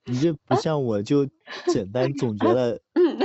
[0.06, 1.28] 你这不像我，就
[1.68, 3.20] 简单总结了，嗯，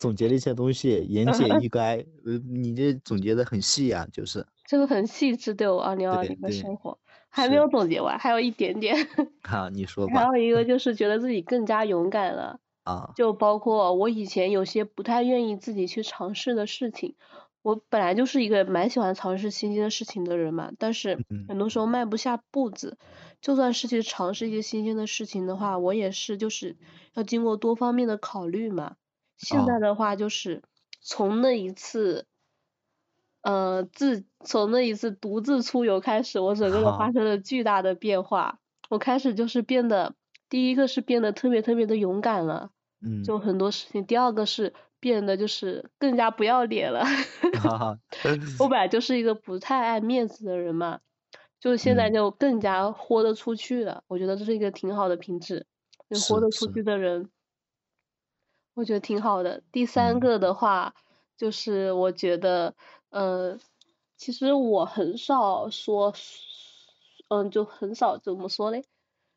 [0.00, 2.04] 总结了一些东西，言简意赅。
[2.24, 4.44] 呃，你这总结的很细啊，就是。
[4.64, 6.98] 这个很细致，对我二零二零的生活，
[7.28, 8.96] 还没有总结完，还有一点点。
[9.44, 10.14] 好，你说吧。
[10.14, 12.58] 还有一个就是觉得自己更加勇敢了。
[12.82, 13.12] 啊。
[13.14, 17.14] 就包括我以前有些不太愿意自己去尝试的事情。
[17.66, 22.96] 我本来就是一个蛮喜欢尝试新鲜的事情的人嘛，但是很多时候迈不下步子。
[23.40, 26.76] 就算是去尝试一些新鲜的事情的话，我也是就是
[27.14, 28.94] 要经过多方面的考虑嘛。
[29.36, 30.62] 现在的话就是
[31.00, 32.28] 从那一次，
[33.42, 38.60] 呃，自从那一次独自出游开始，我整个人发生了巨大的变化。
[38.88, 40.14] 我开始就是变得，
[40.48, 42.70] 第一个是变得特别特别的勇敢了，
[43.24, 44.06] 就很多事情。
[44.06, 44.72] 第二个是。
[45.00, 47.04] 变得就是更加不要脸了。
[48.58, 51.00] 我本来就是一个不太爱面子的人嘛，
[51.60, 54.02] 就现在就更加豁得出去了。
[54.08, 55.66] 我觉得这是一个挺好的品质，
[56.08, 57.30] 就豁得出去的人，
[58.74, 59.62] 我觉得挺好的。
[59.72, 60.94] 第三个的话，
[61.36, 62.74] 就是我觉得，
[63.10, 63.58] 嗯，
[64.16, 66.12] 其实我很少说，
[67.28, 68.84] 嗯，就很少怎么说嘞？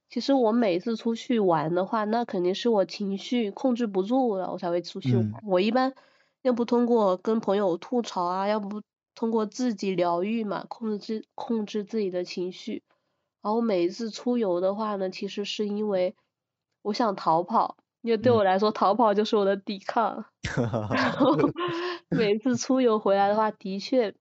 [0.09, 5.27] 其实我每次出去玩的话，那肯定是我情绪控制不住了，我才会出去玩。
[5.45, 5.93] 我一般
[6.41, 8.81] 要不通过跟朋友吐槽啊，要不
[9.13, 12.83] 通过自己疗愈嘛，控制自控制自己的情绪。
[13.41, 16.15] 然后每一次出游的话呢，其实是因为
[16.81, 20.25] 我想逃跑，因为对我来说逃跑就是我的抵抗。
[20.89, 21.35] 然 后
[22.09, 24.15] 每次出游回来的话，的确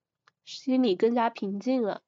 [0.45, 2.01] 心里更加平静了。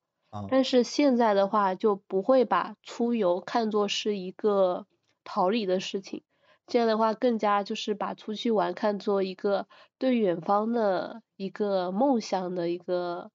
[0.49, 4.87] 但是现在的话就不会把出游看作是一个
[5.25, 6.23] 逃离的事情，
[6.67, 9.67] 这样的话更加就是把出去玩看作一个
[9.97, 13.29] 对远方的一个梦想的一个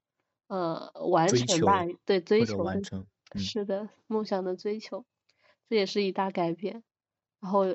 [0.48, 5.04] 呃完成吧，对追求完成，是的，梦想的追求，
[5.68, 6.82] 这也是一大改变，
[7.40, 7.66] 然后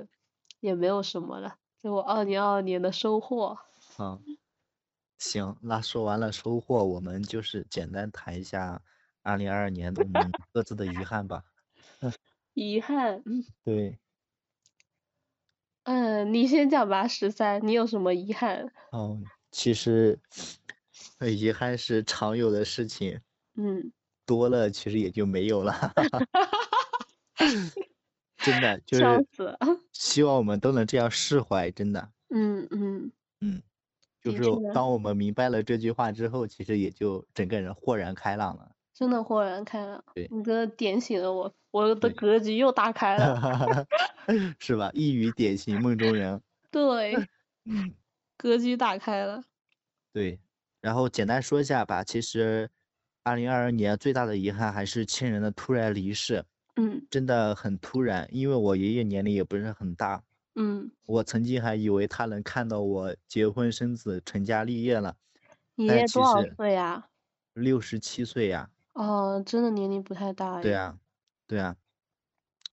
[0.60, 3.60] 也没有什么了，就我二零二二年的收获。
[4.00, 4.20] 嗯，
[5.20, 8.82] 行，那说完了收获，我们就是简单谈一下。
[9.24, 11.44] 二零二二年我们各自的遗憾吧。
[12.54, 13.24] 遗憾。
[13.64, 13.98] 对。
[15.84, 18.72] 嗯，你先讲吧，十三，你有什么遗憾？
[18.92, 19.20] 哦，
[19.52, 20.20] 其实，
[21.20, 23.20] 遗憾是常有的事情。
[23.56, 23.92] 嗯。
[24.26, 25.74] 多了，其实也就没有了。
[28.38, 29.28] 真的就是。
[29.92, 32.12] 希望我们都能这样释怀，真的。
[32.30, 33.12] 嗯嗯。
[33.42, 33.62] 嗯。
[34.22, 34.44] 就是
[34.74, 38.72] 当我们明白了这句话之后，其实也就整个人豁然开朗了。
[39.02, 43.88] 真的豁然开朗，你这点醒了我，我的格局又打开了，
[44.60, 44.91] 是吧？
[44.93, 46.39] 一语点醒梦中人。
[46.70, 47.16] 对，
[47.66, 47.95] 嗯，
[48.38, 49.43] 格局打开了。
[50.14, 50.39] 对，
[50.82, 52.70] 然后简单说一下吧，其实，
[53.24, 56.45] 二零二二年最大的遗憾还是亲人的突然离世。
[56.76, 57.04] 嗯。
[57.10, 60.22] 真的很突然，因为我爷爷年龄也不是很大。
[60.54, 60.91] 嗯。
[61.08, 65.16] 我曾经还以为他能看到我结婚生子、成家立业了。
[65.78, 67.08] 爷爷多少岁呀？
[67.56, 68.70] 六十七岁呀。
[69.02, 70.62] 哦，真的年龄不太大。
[70.62, 70.99] 对啊，
[71.47, 71.76] 对啊。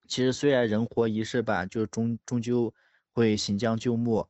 [0.06, 2.74] 其实虽然人活一世吧，就终终究
[3.14, 4.28] 会行将就木，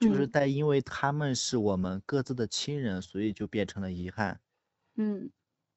[0.00, 4.40] 就是但因为他们是我们各自的亲人，所以就变成了遗憾。
[4.96, 5.30] 嗯。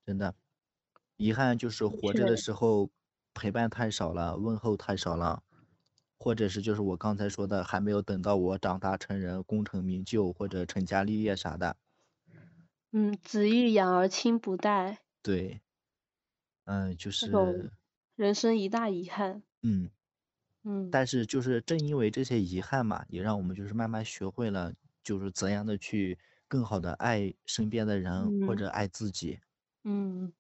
[0.07, 0.36] 真的，
[1.17, 2.89] 遗憾就是活着的时候
[3.34, 5.43] 陪伴太少了，问候太少了，
[6.17, 11.78] 或者是就是我刚才说的，还没有等到我长大成人、功成名就或者成家立业啥的。
[12.91, 14.99] 嗯，子欲养而亲不待。
[15.30, 15.61] 对，
[16.65, 17.71] 嗯，就这种是，
[18.15, 19.43] 人生一大遗憾。
[19.63, 19.89] 嗯，
[20.63, 20.89] 嗯。
[20.91, 24.73] 但是就是正因为这些遗憾嘛，也让我们就是慢慢学会了，
[25.03, 26.17] 就是怎样的去
[26.47, 28.67] 更好的爱身边的人或嗯者。
[28.69, 29.39] 爱自己。
[29.86, 30.34] 嗯，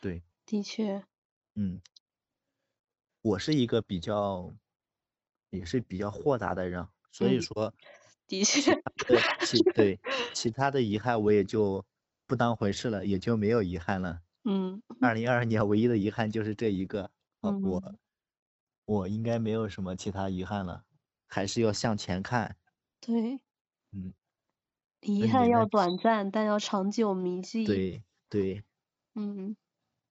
[0.00, 1.06] 对，的确，
[1.56, 1.80] 嗯，
[3.22, 4.54] 我是一个比较，
[5.50, 7.74] 也是比较豁达的人，所以嗯说
[8.28, 8.72] 的确，
[9.74, 9.98] 对
[10.34, 11.84] 其他的遗憾我也就
[12.26, 14.20] 不当回事了，也就没有遗憾了。
[14.44, 17.10] 嗯二零二二年唯一的遗憾就是这一个，
[17.40, 17.98] 好，我嗯，
[18.84, 20.84] 我应该没有什么其他遗憾了，
[21.26, 22.56] 还是要向前看。
[23.00, 23.40] 对，
[23.92, 24.12] 嗯，
[25.00, 25.26] 遗？
[25.28, 27.64] 憾要短暂，但要长久铭记。
[27.66, 28.64] 对对，
[29.14, 29.56] 嗯，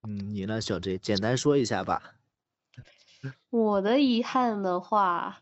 [0.03, 2.15] 嗯，你呢，小 J，简单说一下吧。
[3.49, 5.41] 我的遗憾的话，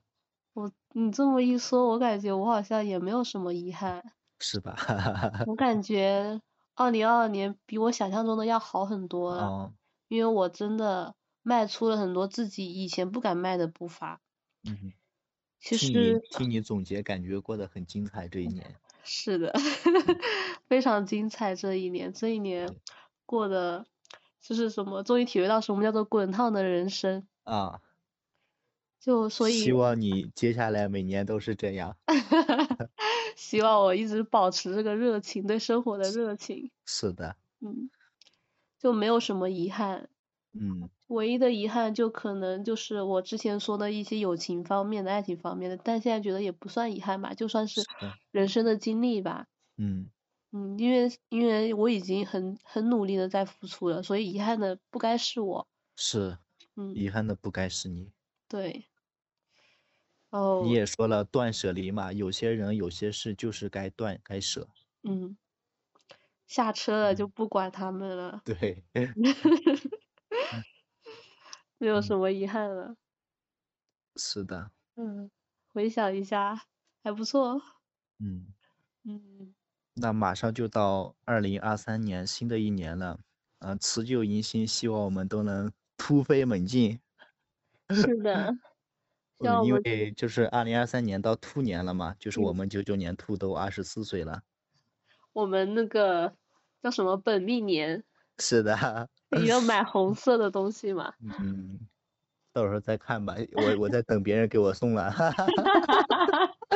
[0.53, 4.13] 我你这么一说，我感觉我好像也没有什么遗憾。
[4.39, 4.75] 是吧？
[5.45, 6.39] 我 感觉
[6.75, 9.73] 二零二二年比我想象中的要好很多了，哦，
[10.07, 14.21] 因为我真的迈出了很多自己以前不敢迈的步伐。
[14.65, 14.93] 嗯哼，
[15.59, 18.75] 其实听你总结，感觉过得很精彩这一年。
[19.03, 19.53] 是的，
[20.67, 22.73] 非常精彩这一年，这一年
[23.25, 23.85] 过得
[24.41, 27.27] 就是什么，终于体会到什么叫做滚烫的人生。
[27.43, 27.81] 啊，
[29.01, 31.97] 就所以希望你接下来每年都是这样。
[33.35, 36.71] 希望我一直保持这个热情，对生活的热情。
[36.85, 37.89] 是的，嗯，
[38.79, 40.09] 就没有什么遗憾。
[40.53, 47.81] 嗯唯一的遗憾就可能就是我之前说的一些友情方面的、爱情方面的，但现在觉得也不算遗憾吧，就算是
[48.31, 49.45] 人生的经历吧。
[49.77, 50.09] 嗯
[50.51, 55.67] 嗯，因为因为我已经很很努力的在付出了，所以遗憾的不该是我。
[55.95, 56.37] 是，
[56.75, 58.11] 嗯，遗憾的不该是你。
[58.47, 58.85] 对。
[60.33, 64.67] 哦，你也说了断舍离嘛，有些人有些事就是该断该舍。
[65.03, 65.37] 嗯，
[66.47, 69.13] 下车了就嗯不管他们了，对，嗯
[71.77, 72.95] 没有什么遗憾了。
[74.15, 75.29] 是的，嗯，
[75.71, 76.63] 回想一下，
[77.03, 77.61] 还不错。
[78.17, 78.47] 嗯，
[79.03, 79.53] 嗯，
[79.93, 83.19] 那马上就到二零二三年新的一年了，
[83.59, 86.99] 嗯、辞旧迎新，希望我们都能突飞猛进。
[87.89, 88.57] 是的，
[89.39, 94.41] 嗯，因为就是二零二三年到兔年了嘛，就是我嗯们九九年兔都二十四岁了。
[95.33, 96.33] 我们那个
[96.81, 98.03] 叫什么本命年，
[98.39, 101.13] 是的，你要买红色的东西嘛？
[101.39, 101.79] 嗯，
[102.53, 105.11] 到时候再看吧，我我在等别人给我送了，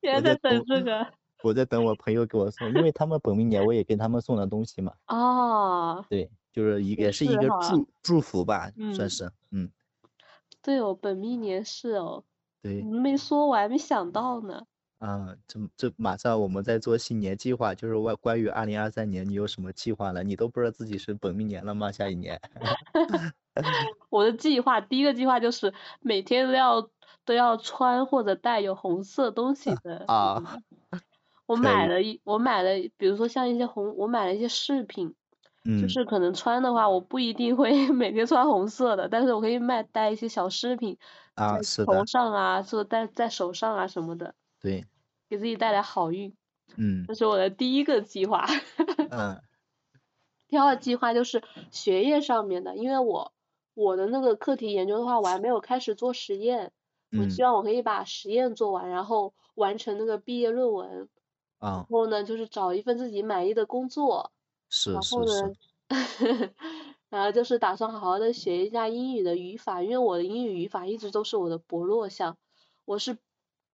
[0.00, 1.06] 现在在我在等这个。
[1.42, 4.94] 我在等我朋友给我送，因为他们本命年我也给他们送了东西嘛。
[5.08, 9.70] 哦，对，就是一也也是一个祝祝福吧，嗯算是，嗯，
[10.64, 12.24] 对哦，本命年是哦，
[12.62, 14.66] 对你，没说，我还没想到呢。
[14.98, 20.22] 啊，这这马上我们在做新年计划，就是外关于二零二三年你有什么计划了？
[20.22, 21.92] 你都不知道自己是本命年了吗？
[21.92, 22.40] 下一年？
[24.08, 26.88] 我的计划，第一个计划就是每天都要
[27.26, 30.04] 都要穿或者带有红色东西 的。
[30.08, 30.42] 啊，
[31.44, 35.14] 我买了一，我买了，比如说像一些红，我买了一些饰品，
[35.76, 35.88] 就嗯。
[35.88, 40.96] 是可能穿的话，我不一定会 每天穿红色的，但是我可以卖带一些小饰品，
[41.36, 44.86] 啊，在头是的，上啊，或者戴在手上啊什么的，对，
[45.28, 46.36] 给自己带来好运。
[46.76, 47.08] 嗯。
[47.08, 48.46] 这是我的第一个计划。
[49.10, 49.44] 嗯。
[50.50, 53.32] 第二个计划就是学业上面的，因为我
[53.74, 56.72] 我的那个课题研究的话，我还没有开始做实验，
[57.14, 57.28] 我嗯。
[57.28, 61.08] 希望我可以把实验做完，然后完成那个毕业论文，
[61.60, 61.68] 啊。
[61.68, 64.32] 然啊，后呢就是找一份自己满意的工作，
[64.76, 66.50] 是然后是是，呢，
[67.08, 72.36] 然后就是打算好好的学一下英语的语法，因为我的英语语法一直都是我的薄弱项，
[72.84, 73.16] 我是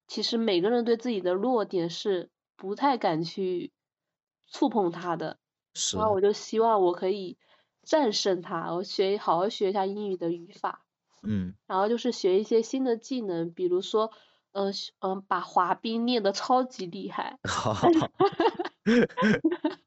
[0.06, 3.72] 其实每个人对自己的弱点是不太敢去
[4.46, 5.38] 触碰它的。
[5.72, 7.38] 是，然后我就希望我可以
[7.82, 10.84] 战胜它，我学好好学一下英语的语法，
[11.22, 14.12] 嗯，然后就是学一些新的技能，比如说，
[14.52, 17.74] 嗯、嗯、把滑冰练得超级厉害， 好，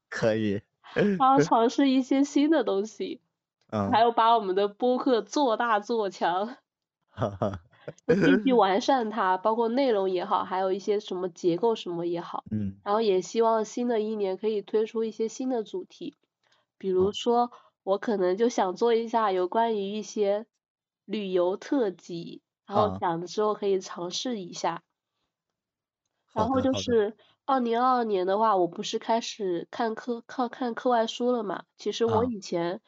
[0.08, 0.60] 可以，
[0.94, 3.20] 然后尝试一些新的东西，
[3.70, 6.56] 嗯，还有把我们的播客做大做强，
[7.10, 7.60] 哈哈，
[8.06, 12.76] 继续完善它，包括内容也好，还有一些什么结构什么也好，嗯。
[12.84, 16.16] 然后也希望新的一年可以推出一些新的主题，
[16.78, 20.46] 比如好说我可能就想做一下有关于一些
[21.04, 24.82] 旅游特辑，然后想的时候可以尝试一下。
[26.32, 27.16] 然后就是
[27.48, 31.64] 二零二二年的话，我不是开始看课看看课外书了嘛？
[31.76, 32.24] 其实我啊。
[32.24, 32.80] 以前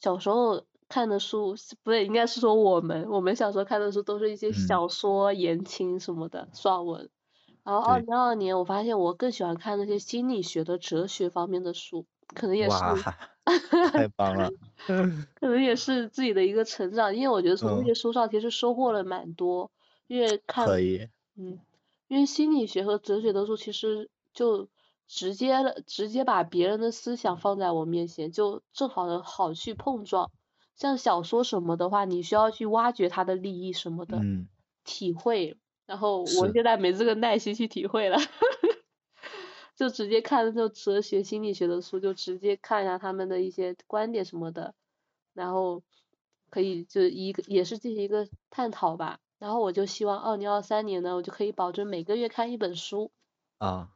[0.00, 4.54] 小时候看的书，不对，应该是说我们我们小时候看的书都是一些嗯。
[4.54, 7.10] 小说、言情什么的爽文。
[7.64, 12.94] 然后二对零二二年我发现我更喜欢看那些心理学的哲学方面的书，可能也是哇，
[13.92, 14.50] 太棒了，
[15.34, 19.70] 可能也是自己的一个成长，因为我觉得从那嗯，些书上其实收获了蛮多，
[20.06, 21.60] 因为看，可以，嗯，
[22.08, 24.68] 因为心理学和哲学的书其实就
[25.06, 30.30] 直接了，直接把别人的思想放在我面前，就正好的好去碰撞。
[30.74, 34.48] 像小说什么的话，你需要去挖掘它的利益什么的，嗯，
[34.84, 35.56] 体会，
[35.86, 38.16] 然后我，现在没这个耐心去体会了。
[39.76, 44.74] 就直接看那种哲学心理学的书，就直接看一下他们的一些观点什么的，
[45.34, 45.82] 然后
[46.50, 49.20] 可以就一个也是进行一个探讨吧。
[49.38, 53.10] 然后我就希望二零二三年呢，我就可以保证每个月看一本书，
[53.58, 53.88] 啊，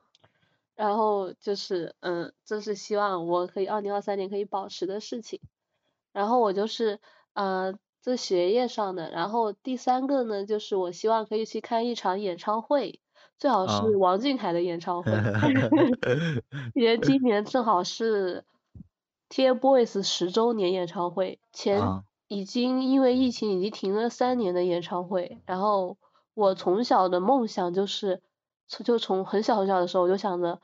[0.74, 5.40] 然后就是嗯，这是希望我可以二零二三年可以保持的事情。
[6.12, 7.00] 然后我就是
[7.32, 13.00] 呃这学业上的，然后第三个呢，就是我希望可以去看一场演唱会，
[13.38, 15.10] 最好是啊，王俊凯的演唱会。
[16.74, 18.44] 因为今年正好是
[19.30, 25.98] TFBOYS 十周年演唱会， 前啊，已经因为疫情已经停了三年的演唱会，然后
[26.32, 28.22] 我从小的梦想就是，
[28.66, 30.58] 从就从很小很小的时候我就想着，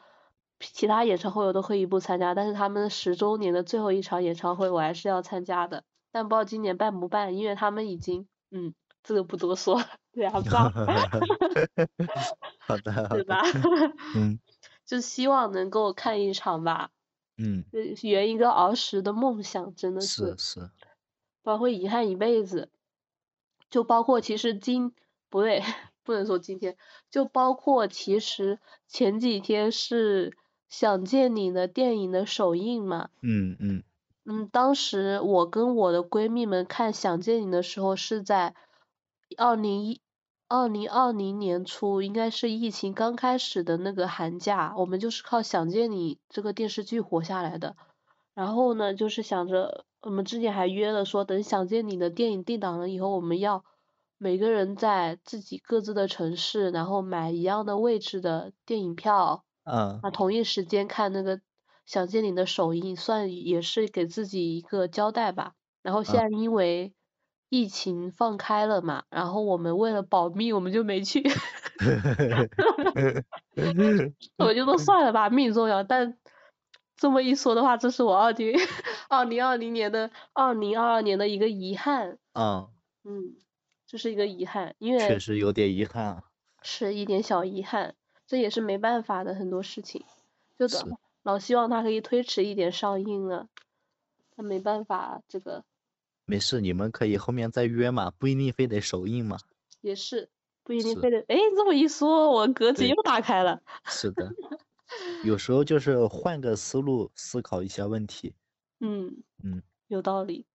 [0.58, 10.72] 其他演唱会我都可以不参加，但是他们十周年的最后一场演唱会我还是要参加的，但不知道今年办不办，因为他们已经，嗯，这个不多说，两吧，
[12.66, 13.42] 好的，好的，对吧？
[14.16, 14.40] 嗯
[14.86, 16.88] 就希望能够看一场吧。
[17.36, 17.62] 嗯，
[18.02, 20.70] 圆一个儿时的梦想，真的是，是
[21.50, 22.70] 然会遗憾一辈子。
[23.70, 24.92] 就包括其实今
[25.28, 25.62] 不对，
[26.02, 26.76] 不能说今天，
[27.10, 30.30] 就包括其实前几天是
[30.68, 33.10] 《想见你》的电影的首映嘛。
[33.20, 33.82] 嗯嗯
[34.24, 38.54] 嗯，当时我跟我的闺蜜们看《想见你》的时候是在
[39.36, 40.00] 二零一
[40.48, 47.76] 二零二零年初，应该是疫情刚开始的那个寒假，我们就是靠《想见你》这个电视剧活下来的。
[48.34, 53.64] 然后呢，就是想着我们之前还约了说，等《想见你》的电影定档了以后，我们要
[54.16, 59.44] 每个人在自己各自的城市，然后买一样的位置的电影票。
[59.64, 61.38] 嗯啊，同一时间看那个
[61.84, 65.54] 《想见你》的首映，算也是给自己一个交代吧。
[65.82, 66.94] 然后现嗯，在因为
[67.48, 71.22] 疫情放开了嘛，然后我们为了保密，我们就没去，
[74.38, 75.82] 我就说算了吧，命重要。
[75.82, 76.18] 但
[76.98, 78.58] 这么一说的话，这是我二零
[79.08, 82.68] 二零二零年的二零二二年的一个遗憾，嗯，
[83.04, 83.36] 嗯，
[83.86, 86.24] 这是一个遗憾，因为确实有点遗憾啊，
[86.60, 87.94] 是一点小遗憾，
[88.26, 90.04] 这也是没办法的很多事情，
[90.58, 90.66] 就
[91.22, 93.48] 老希望它可以推迟一点上映了，
[94.36, 95.64] 那没办法，这个
[96.26, 99.38] 没事，你们可以后面再约嘛，不一定非得首映嘛，
[99.80, 100.28] 也是
[100.64, 104.30] 不一定，非得，哎，这么一说，我格局，又打开了，是的，
[105.24, 108.34] 有时候就是换个思路思考一些问题，
[108.80, 110.46] 嗯，嗯，有道理，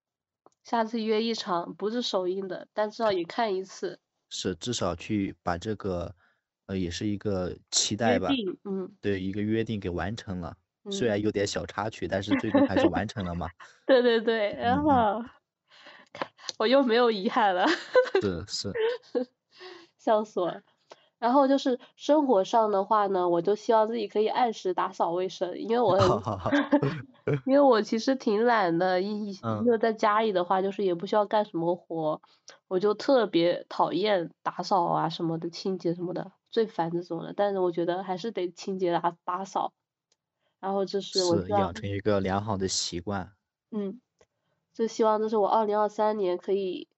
[0.63, 6.15] 下次约一场不是首映的，但至少也看一次，是至少去把这个，
[6.67, 8.29] 呃，也是一个期待吧，
[8.63, 8.95] 嗯。
[9.01, 10.55] 对，一个约定给完成了，
[10.89, 13.49] 虽嗯，然有点小插曲，但是最终还是完成了嘛，
[13.85, 14.91] 对对对，然后。
[14.91, 15.29] 嗯，后
[16.59, 17.65] 我又没有遗憾了。
[18.21, 18.71] 是是，
[19.97, 20.61] 笑死我了。
[21.23, 25.97] 然后就是生活上的话呢，我就希望自己可以按时打扫卫生，因为我
[27.47, 32.19] 因为我其实挺懒的，一因嗯为在家里的话，就是也不需要干什么活，
[32.67, 37.33] 我就特别讨厌打扫啊什么的，清洁什么的，最烦这种的。
[37.33, 39.71] 但是我觉得还是得清洁打打扫。
[40.59, 43.31] 然后这是我是望，养成一个良好的习惯，
[43.71, 44.01] 嗯，
[44.73, 46.89] 就希望这是我二零二三年可以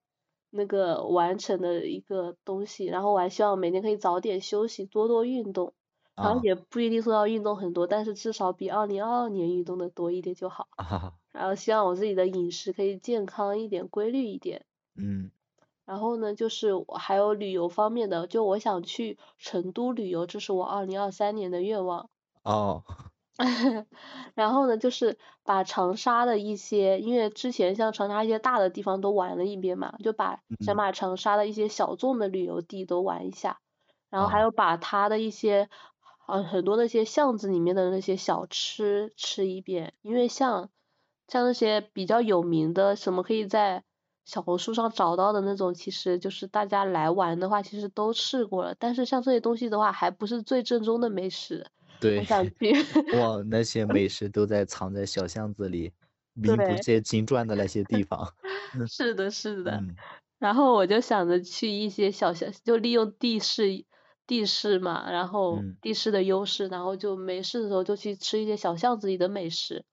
[0.56, 2.86] 那个完成的一个东西。
[2.86, 5.74] 然后我还希望每天可以早点休息，多多运动。
[6.16, 10.68] 然后啊也不一定说要运动很多，但是至少比二零二二年运动的多一点就好。
[10.78, 14.66] 啊，然后希望我自己的饮食可以健康一点、规律一点。
[14.96, 15.30] 嗯，
[15.84, 22.10] 然后呢，就是我还有旅游方面的，就我想去成都旅游，这是我二零二三年的愿望。
[22.44, 22.84] 哦，
[24.34, 33.60] 然后呢，就是把长沙的一些，因为之前像长沙一些大的地方都玩了一遍嘛，就把想嗯，把长沙的一些小众的旅游地都玩一下，
[34.10, 35.70] 然后还哦，有把它的一些，
[36.28, 40.70] 呃，很多那些巷子里面的那些小吃吃一遍，因为像
[41.28, 43.84] 像那些比较有名的，什么可以在
[44.24, 51.68] 小红书上找到的那种，其实就是大家来玩的话，其实都试过了，但是像这些东西的话，还不是最正宗的美食，
[52.16, 52.74] 我对，想去。
[53.18, 55.92] 哇，那些 美食都在藏在小巷子里，
[56.34, 58.34] 名不对，见经传的那些地方，
[58.88, 59.72] 是的，是的。
[59.78, 59.96] 嗯，
[60.40, 63.86] 然后我就想着去一些小巷，就利用地势
[64.28, 69.84] 地势嘛，然后嗯地势的优势，然后就没事的时候就去吃一些小巷子里的美食。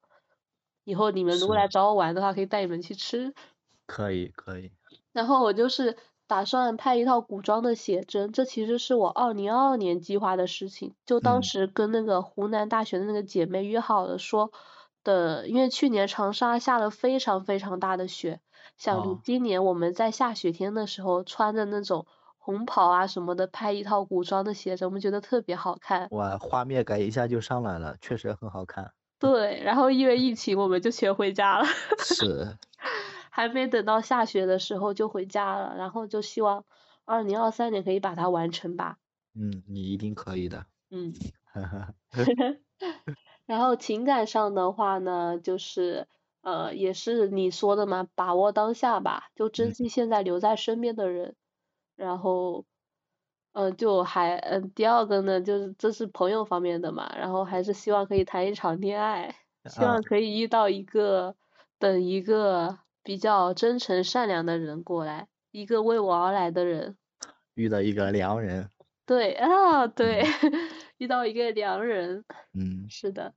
[0.85, 3.33] 以后你们如果来找我玩的话，可以带你们去吃。
[3.87, 4.73] 可以可以，
[5.13, 5.97] 然后我就是
[6.33, 10.95] 打算拍一套古装的写真，这其实是我二零二二年计划的事情。
[11.05, 14.51] 就当嗯时跟那个湖南大学的那个姐妹约好了说
[15.05, 18.41] 的，因为去年长沙下了非常非常大的雪，
[18.79, 22.07] 想哦今年我们在下雪天的时候穿着那种
[22.39, 26.09] 红袍啊什么的拍一套古装的写真，我们觉得特别好看。
[26.13, 28.93] 哇，画面感一下就上来了，确实很好看。
[29.19, 31.67] 对，然后因为疫情，我们就全回家了。
[32.03, 32.57] 是，
[33.35, 36.65] 还没等到下雪的时候就回家了，然后就希望
[37.07, 38.99] 二零二三年可以把它完成吧。
[39.35, 40.67] 嗯，你一定可以的。
[40.91, 41.13] 嗯，
[43.47, 46.09] 然后情感上的话呢，就是
[46.43, 51.37] 呃，也是你说的嘛，把握当下吧，就珍嗯惜现在留在身边的人。
[51.97, 52.67] 然后，
[53.53, 59.35] 嗯、就还嗯、第二个呢，就是这是朋友方面的嘛，然后还是希望可以谈一场恋爱，
[59.67, 61.37] 希啊望可以遇到一个
[61.79, 66.97] 等一个比较真诚善良的人过来，一个为我而来的人。
[67.55, 68.71] 遇到一个良人。
[69.05, 70.23] 对啊，对，
[70.97, 72.25] 遇到一个良人。
[72.55, 73.35] 嗯是的，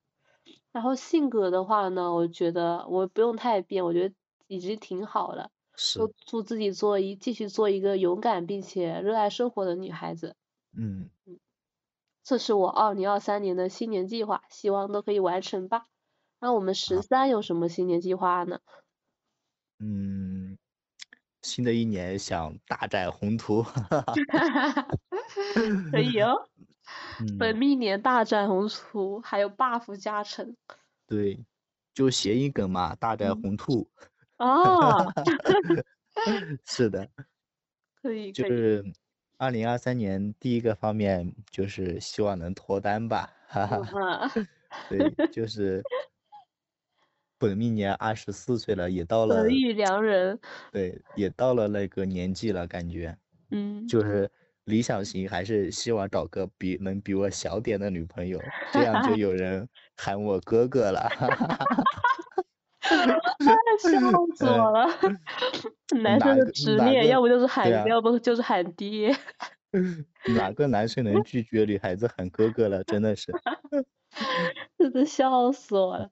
[0.71, 4.15] 然后性格的话呢，我觉得我不用太变，我觉得
[4.47, 5.49] 已经挺好了。
[5.75, 10.35] 是，就祝自己做一继续做一个勇敢并且热爱生活的女孩子，
[10.77, 11.09] 嗯，
[12.23, 15.87] 这是我二零二三年的新年计划，希望都可以完成吧。
[16.39, 18.59] 那我们十好三有什么新年计划呢？
[19.79, 20.57] 嗯，
[21.41, 23.63] 新的一年想大展宏图。
[25.91, 26.35] 可以哦，
[27.37, 30.55] 本嗯，命年大展宏图，还有 buff 加成。
[31.07, 31.39] 对，
[31.93, 33.89] 就谐音梗嘛，大展嗯宏图。
[34.37, 35.11] 哦，
[36.65, 37.09] 是的，
[38.01, 38.83] 可以，就是
[39.37, 44.31] 二零二三年第一个方面就是希望能脱单吧，哈哈。
[44.35, 44.47] 嗯，
[44.89, 45.81] 对，就是
[47.37, 50.39] 本命年二十四岁了，也到了得，遇良人。
[50.71, 53.17] 对，也到了那个年纪了，感觉
[53.51, 54.29] 嗯，就是
[54.65, 59.67] 理想型还是希望找个比能比我小点的女朋友，这样就有人
[59.97, 61.83] 喊我哥哥了，哈哈哈哈。
[63.79, 63.89] 笑
[64.37, 64.87] 死我了！
[66.01, 69.15] 男生的执念，要不就是喊，啊要不就是喊爹。
[70.35, 72.83] 哪个男生能拒绝女孩子喊哥哥了？
[72.83, 73.33] 真的是。
[74.77, 76.09] 真的笑死我了。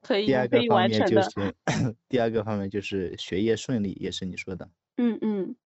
[0.00, 1.22] 可以，第二可以个方面完成的。
[1.22, 4.68] 就是，第二个方面就是学业顺利，也是你说的。
[4.96, 5.56] 嗯嗯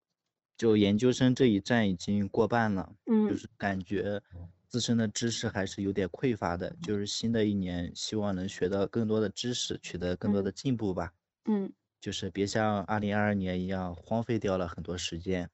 [0.57, 4.21] 就研究生这一站已经过半了，就嗯是感觉
[4.69, 6.75] 自身的知识还是有点匮乏的。
[6.83, 11.13] 就是新的一年，希望能学到更多的知识，取得更多嗯的进步吧。
[11.47, 15.49] 嗯就是别像二零二二年一样荒废掉了很多时间。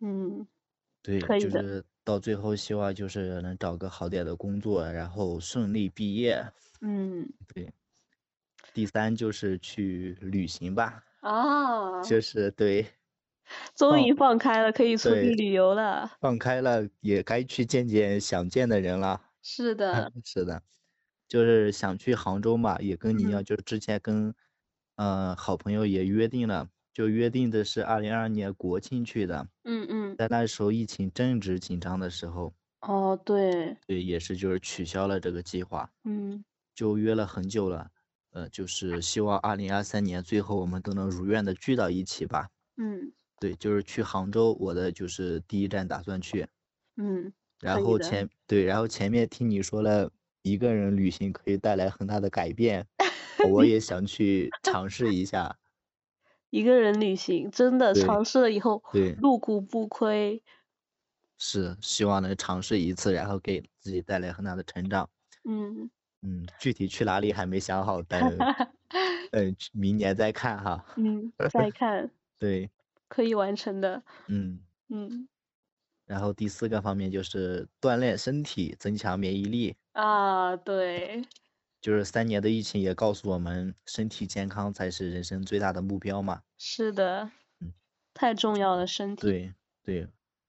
[0.00, 0.46] 嗯，
[1.02, 6.44] 对，就是到最后希望就是能找个好点的工作，然后顺利毕业。
[6.80, 7.72] 嗯对，
[8.72, 12.20] 第三就是去旅行吧，啊，就。
[12.20, 12.86] 是对。
[13.76, 16.18] 终于放开了，可以出去旅游了。
[16.20, 19.22] 放开了，也该去见见想见的人了。
[19.44, 20.62] 是的， 是的，
[21.28, 23.30] 就是想去杭州嘛，也跟你一嗯。
[23.30, 24.34] 样，就是之前跟，
[24.96, 36.44] 呃，好朋友也约定了，就约定的是二零二二年国庆去的，嗯嗯，在那时候疫情正值紧张的时候，哦对，对，也是就是取消了这个计划，嗯。
[36.74, 37.91] 就约了很久了，
[38.32, 42.48] 呃，就是希望二零二三年最后我们都能如愿的聚到一起吧。
[42.76, 46.48] 嗯对，就是去杭州，我的就是第一站打算去。
[46.96, 50.10] 嗯，然后前对，然后前面听你说了
[50.42, 52.86] 一个人旅行可以带来很大的改变，
[53.52, 55.56] 我也想去尝试一下。
[56.50, 60.42] 一个人旅行真的尝试了以后，对，入股不亏。
[61.38, 65.08] 是希望能尝试一次，然后给自己带来很大的成长。
[65.44, 65.90] 嗯，
[66.22, 68.20] 嗯，具体去哪里还没想好，等
[69.32, 70.84] 嗯明年再看哈。
[70.96, 72.70] 嗯，再看 对，
[73.08, 74.02] 可以完成的。
[74.28, 75.28] 嗯，嗯
[76.06, 79.76] 然后第四个方面就是锻炼身体，增强免疫力。
[79.92, 81.22] 啊，对，
[81.80, 86.42] 就是三年的疫情也告诉我们，身体健康才是人生最大的目标嘛。
[86.58, 87.72] 是的嗯，
[88.14, 89.22] 太重要了，身体。
[89.22, 90.08] 对对，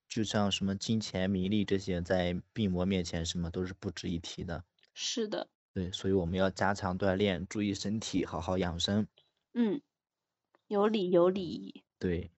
[0.10, 4.64] 就像什么金钱、名利这些，在病魔面前，什么都是不值一提的。
[4.94, 9.08] 是的，对，所以我们要加强锻炼，注意身体，好好养生。
[9.54, 9.82] 嗯，
[10.68, 11.84] 有理有理。
[11.98, 12.32] 对，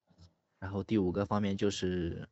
[0.57, 2.29] 然后第五个方面就是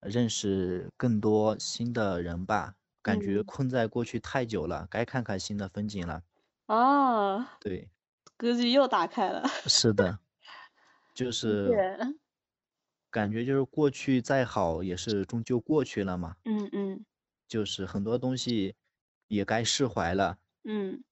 [0.00, 6.22] 认识更多新的人吧，感觉嗯困在过去太久了，该看看新的风景了。
[6.66, 7.90] 哦，对，
[8.38, 9.46] 格局又打开了。
[9.66, 10.18] 是的，
[11.14, 12.16] 就理是
[13.10, 16.36] 感觉就是过去再好也是终究过去了嘛。
[16.44, 17.04] 嗯嗯。
[17.46, 18.76] 就是很多东西
[19.28, 20.38] 也该释怀了。
[20.64, 21.02] 嗯。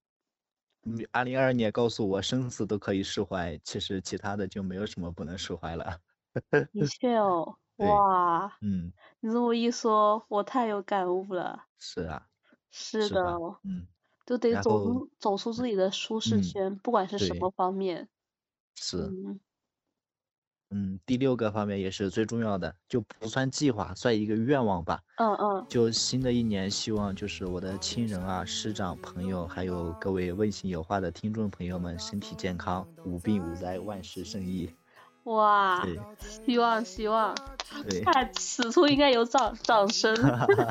[1.11, 5.99] 二零二二年告诉我生死都可以释怀，其实其他的就没有什么不能释怀了。
[6.73, 11.67] 的确哦，哇，嗯，你这么一说，我太有感悟了。
[11.79, 12.27] 是啊。
[12.71, 13.21] 是的。
[13.63, 13.87] 嗯。
[14.25, 18.09] 就得走出走出自己的舒适圈，不管是什么方面。
[18.75, 19.17] 是。
[19.25, 19.39] 嗯。
[20.69, 24.99] 嗯，第六个方面也是最重要的，就不算计划，算一个愿望吧。
[25.15, 25.65] 嗯嗯。
[25.69, 34.69] 就新的一年，希望就是我的亲人啊、师长、朋友，还有各位问心有话的听众朋友们，身体健康，无病无灾，万事胜意。
[35.23, 35.85] 哇！
[36.45, 37.33] 希望希望。
[37.89, 38.01] 对。
[38.01, 40.13] 看此处应该有掌掌声。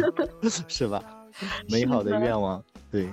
[0.68, 1.02] 是吧？
[1.70, 3.08] 美好的愿望，对。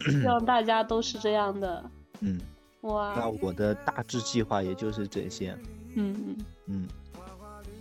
[0.00, 1.84] 希望大家都是这样的。
[2.18, 2.40] 嗯。
[2.80, 3.14] 哇。
[3.16, 5.56] 那我的大致计划也就是这些。
[5.94, 6.36] 嗯嗯
[6.66, 6.88] 嗯，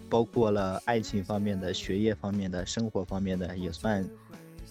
[0.09, 4.03] 包括了爱情方面的、学业方面的、生活方面的，也算，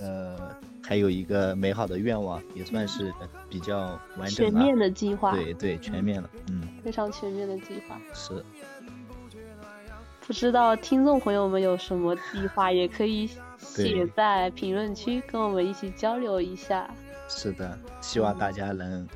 [0.00, 3.12] 呃，还有一个美好的愿望，也算是
[3.48, 5.32] 比较完整全面的计划。
[5.32, 8.00] 对对，全面了，嗯，非常全面的计划。
[8.12, 8.44] 是。
[10.26, 16.90] 不知道听众朋友们有什么计划，也可以写在评论区，跟我们一起交流一下。
[17.28, 19.08] 是的，希望大家能。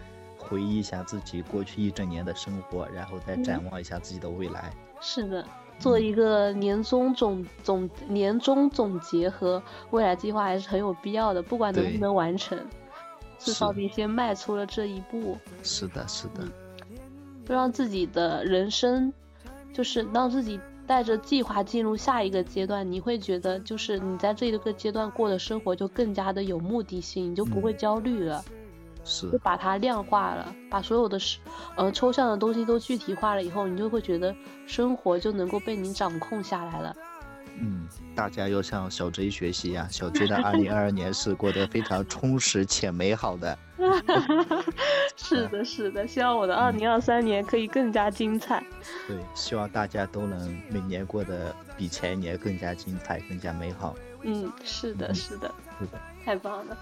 [0.42, 4.72] 回忆一下自己过去一整年的生活，然后再展望一下自己的未来。
[5.00, 5.44] 是的，
[5.78, 11.42] 做一个年终总总年终总结和未来计划还是很有必要的。
[11.42, 12.58] 不管能不能完成，
[13.38, 15.38] 至少你先迈出了这一步。
[15.62, 16.44] 是的，是的。
[17.44, 19.12] 不让自己的人生，
[19.72, 28.44] 就是让自己带着计划进入下一个阶段，你会觉得就是你在这一个阶段过的生活就更加的有目的性，你就不会焦虑了。
[29.04, 31.38] 就把它量化了，把所有的是
[31.76, 34.34] 呃抽象的东西都具体化了以后，你就会觉得
[34.66, 36.96] 生活就能够被你掌控下来了。
[37.60, 43.58] 嗯，大家要向小 J 学习呀，小 J 的 二零二二年是过得非常充实且美好的。
[45.16, 48.64] 是的，是的，希望我的二零二三年可以更加精彩。
[49.06, 53.94] 对，希望大家都能每年过得比前一年更加精彩，更加美好。
[54.22, 56.76] 嗯，是的，是的，是的，太棒了。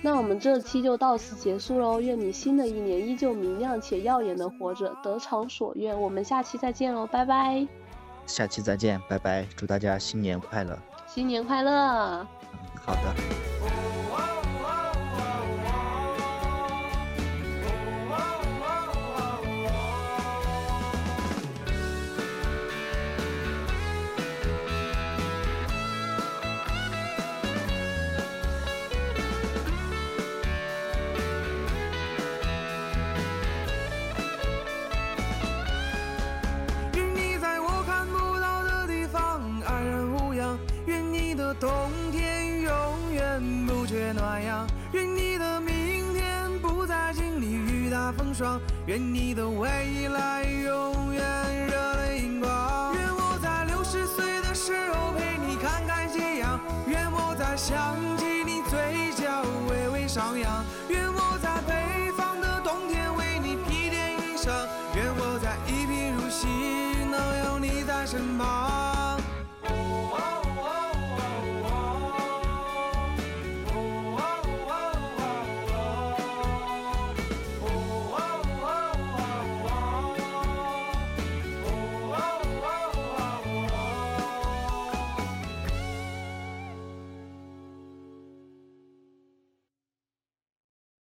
[0.00, 6.00] 那我们这期就到此结束喽，愿你新的一年依旧明亮且耀眼的活着，得偿所愿。
[6.00, 7.66] 我们下期再见喽，拜拜。
[8.24, 10.78] 下期再见，拜拜，祝大家新年快乐。
[11.06, 11.72] 新年快乐。
[11.72, 12.26] 嗯，
[12.84, 13.47] 好的。
[48.88, 51.22] 愿你的未来永远
[51.66, 52.94] 热泪盈眶。
[52.94, 60.64] 愿我在六十岁的时候陪你看看夕阳，愿我在想起你嘴角微微上扬。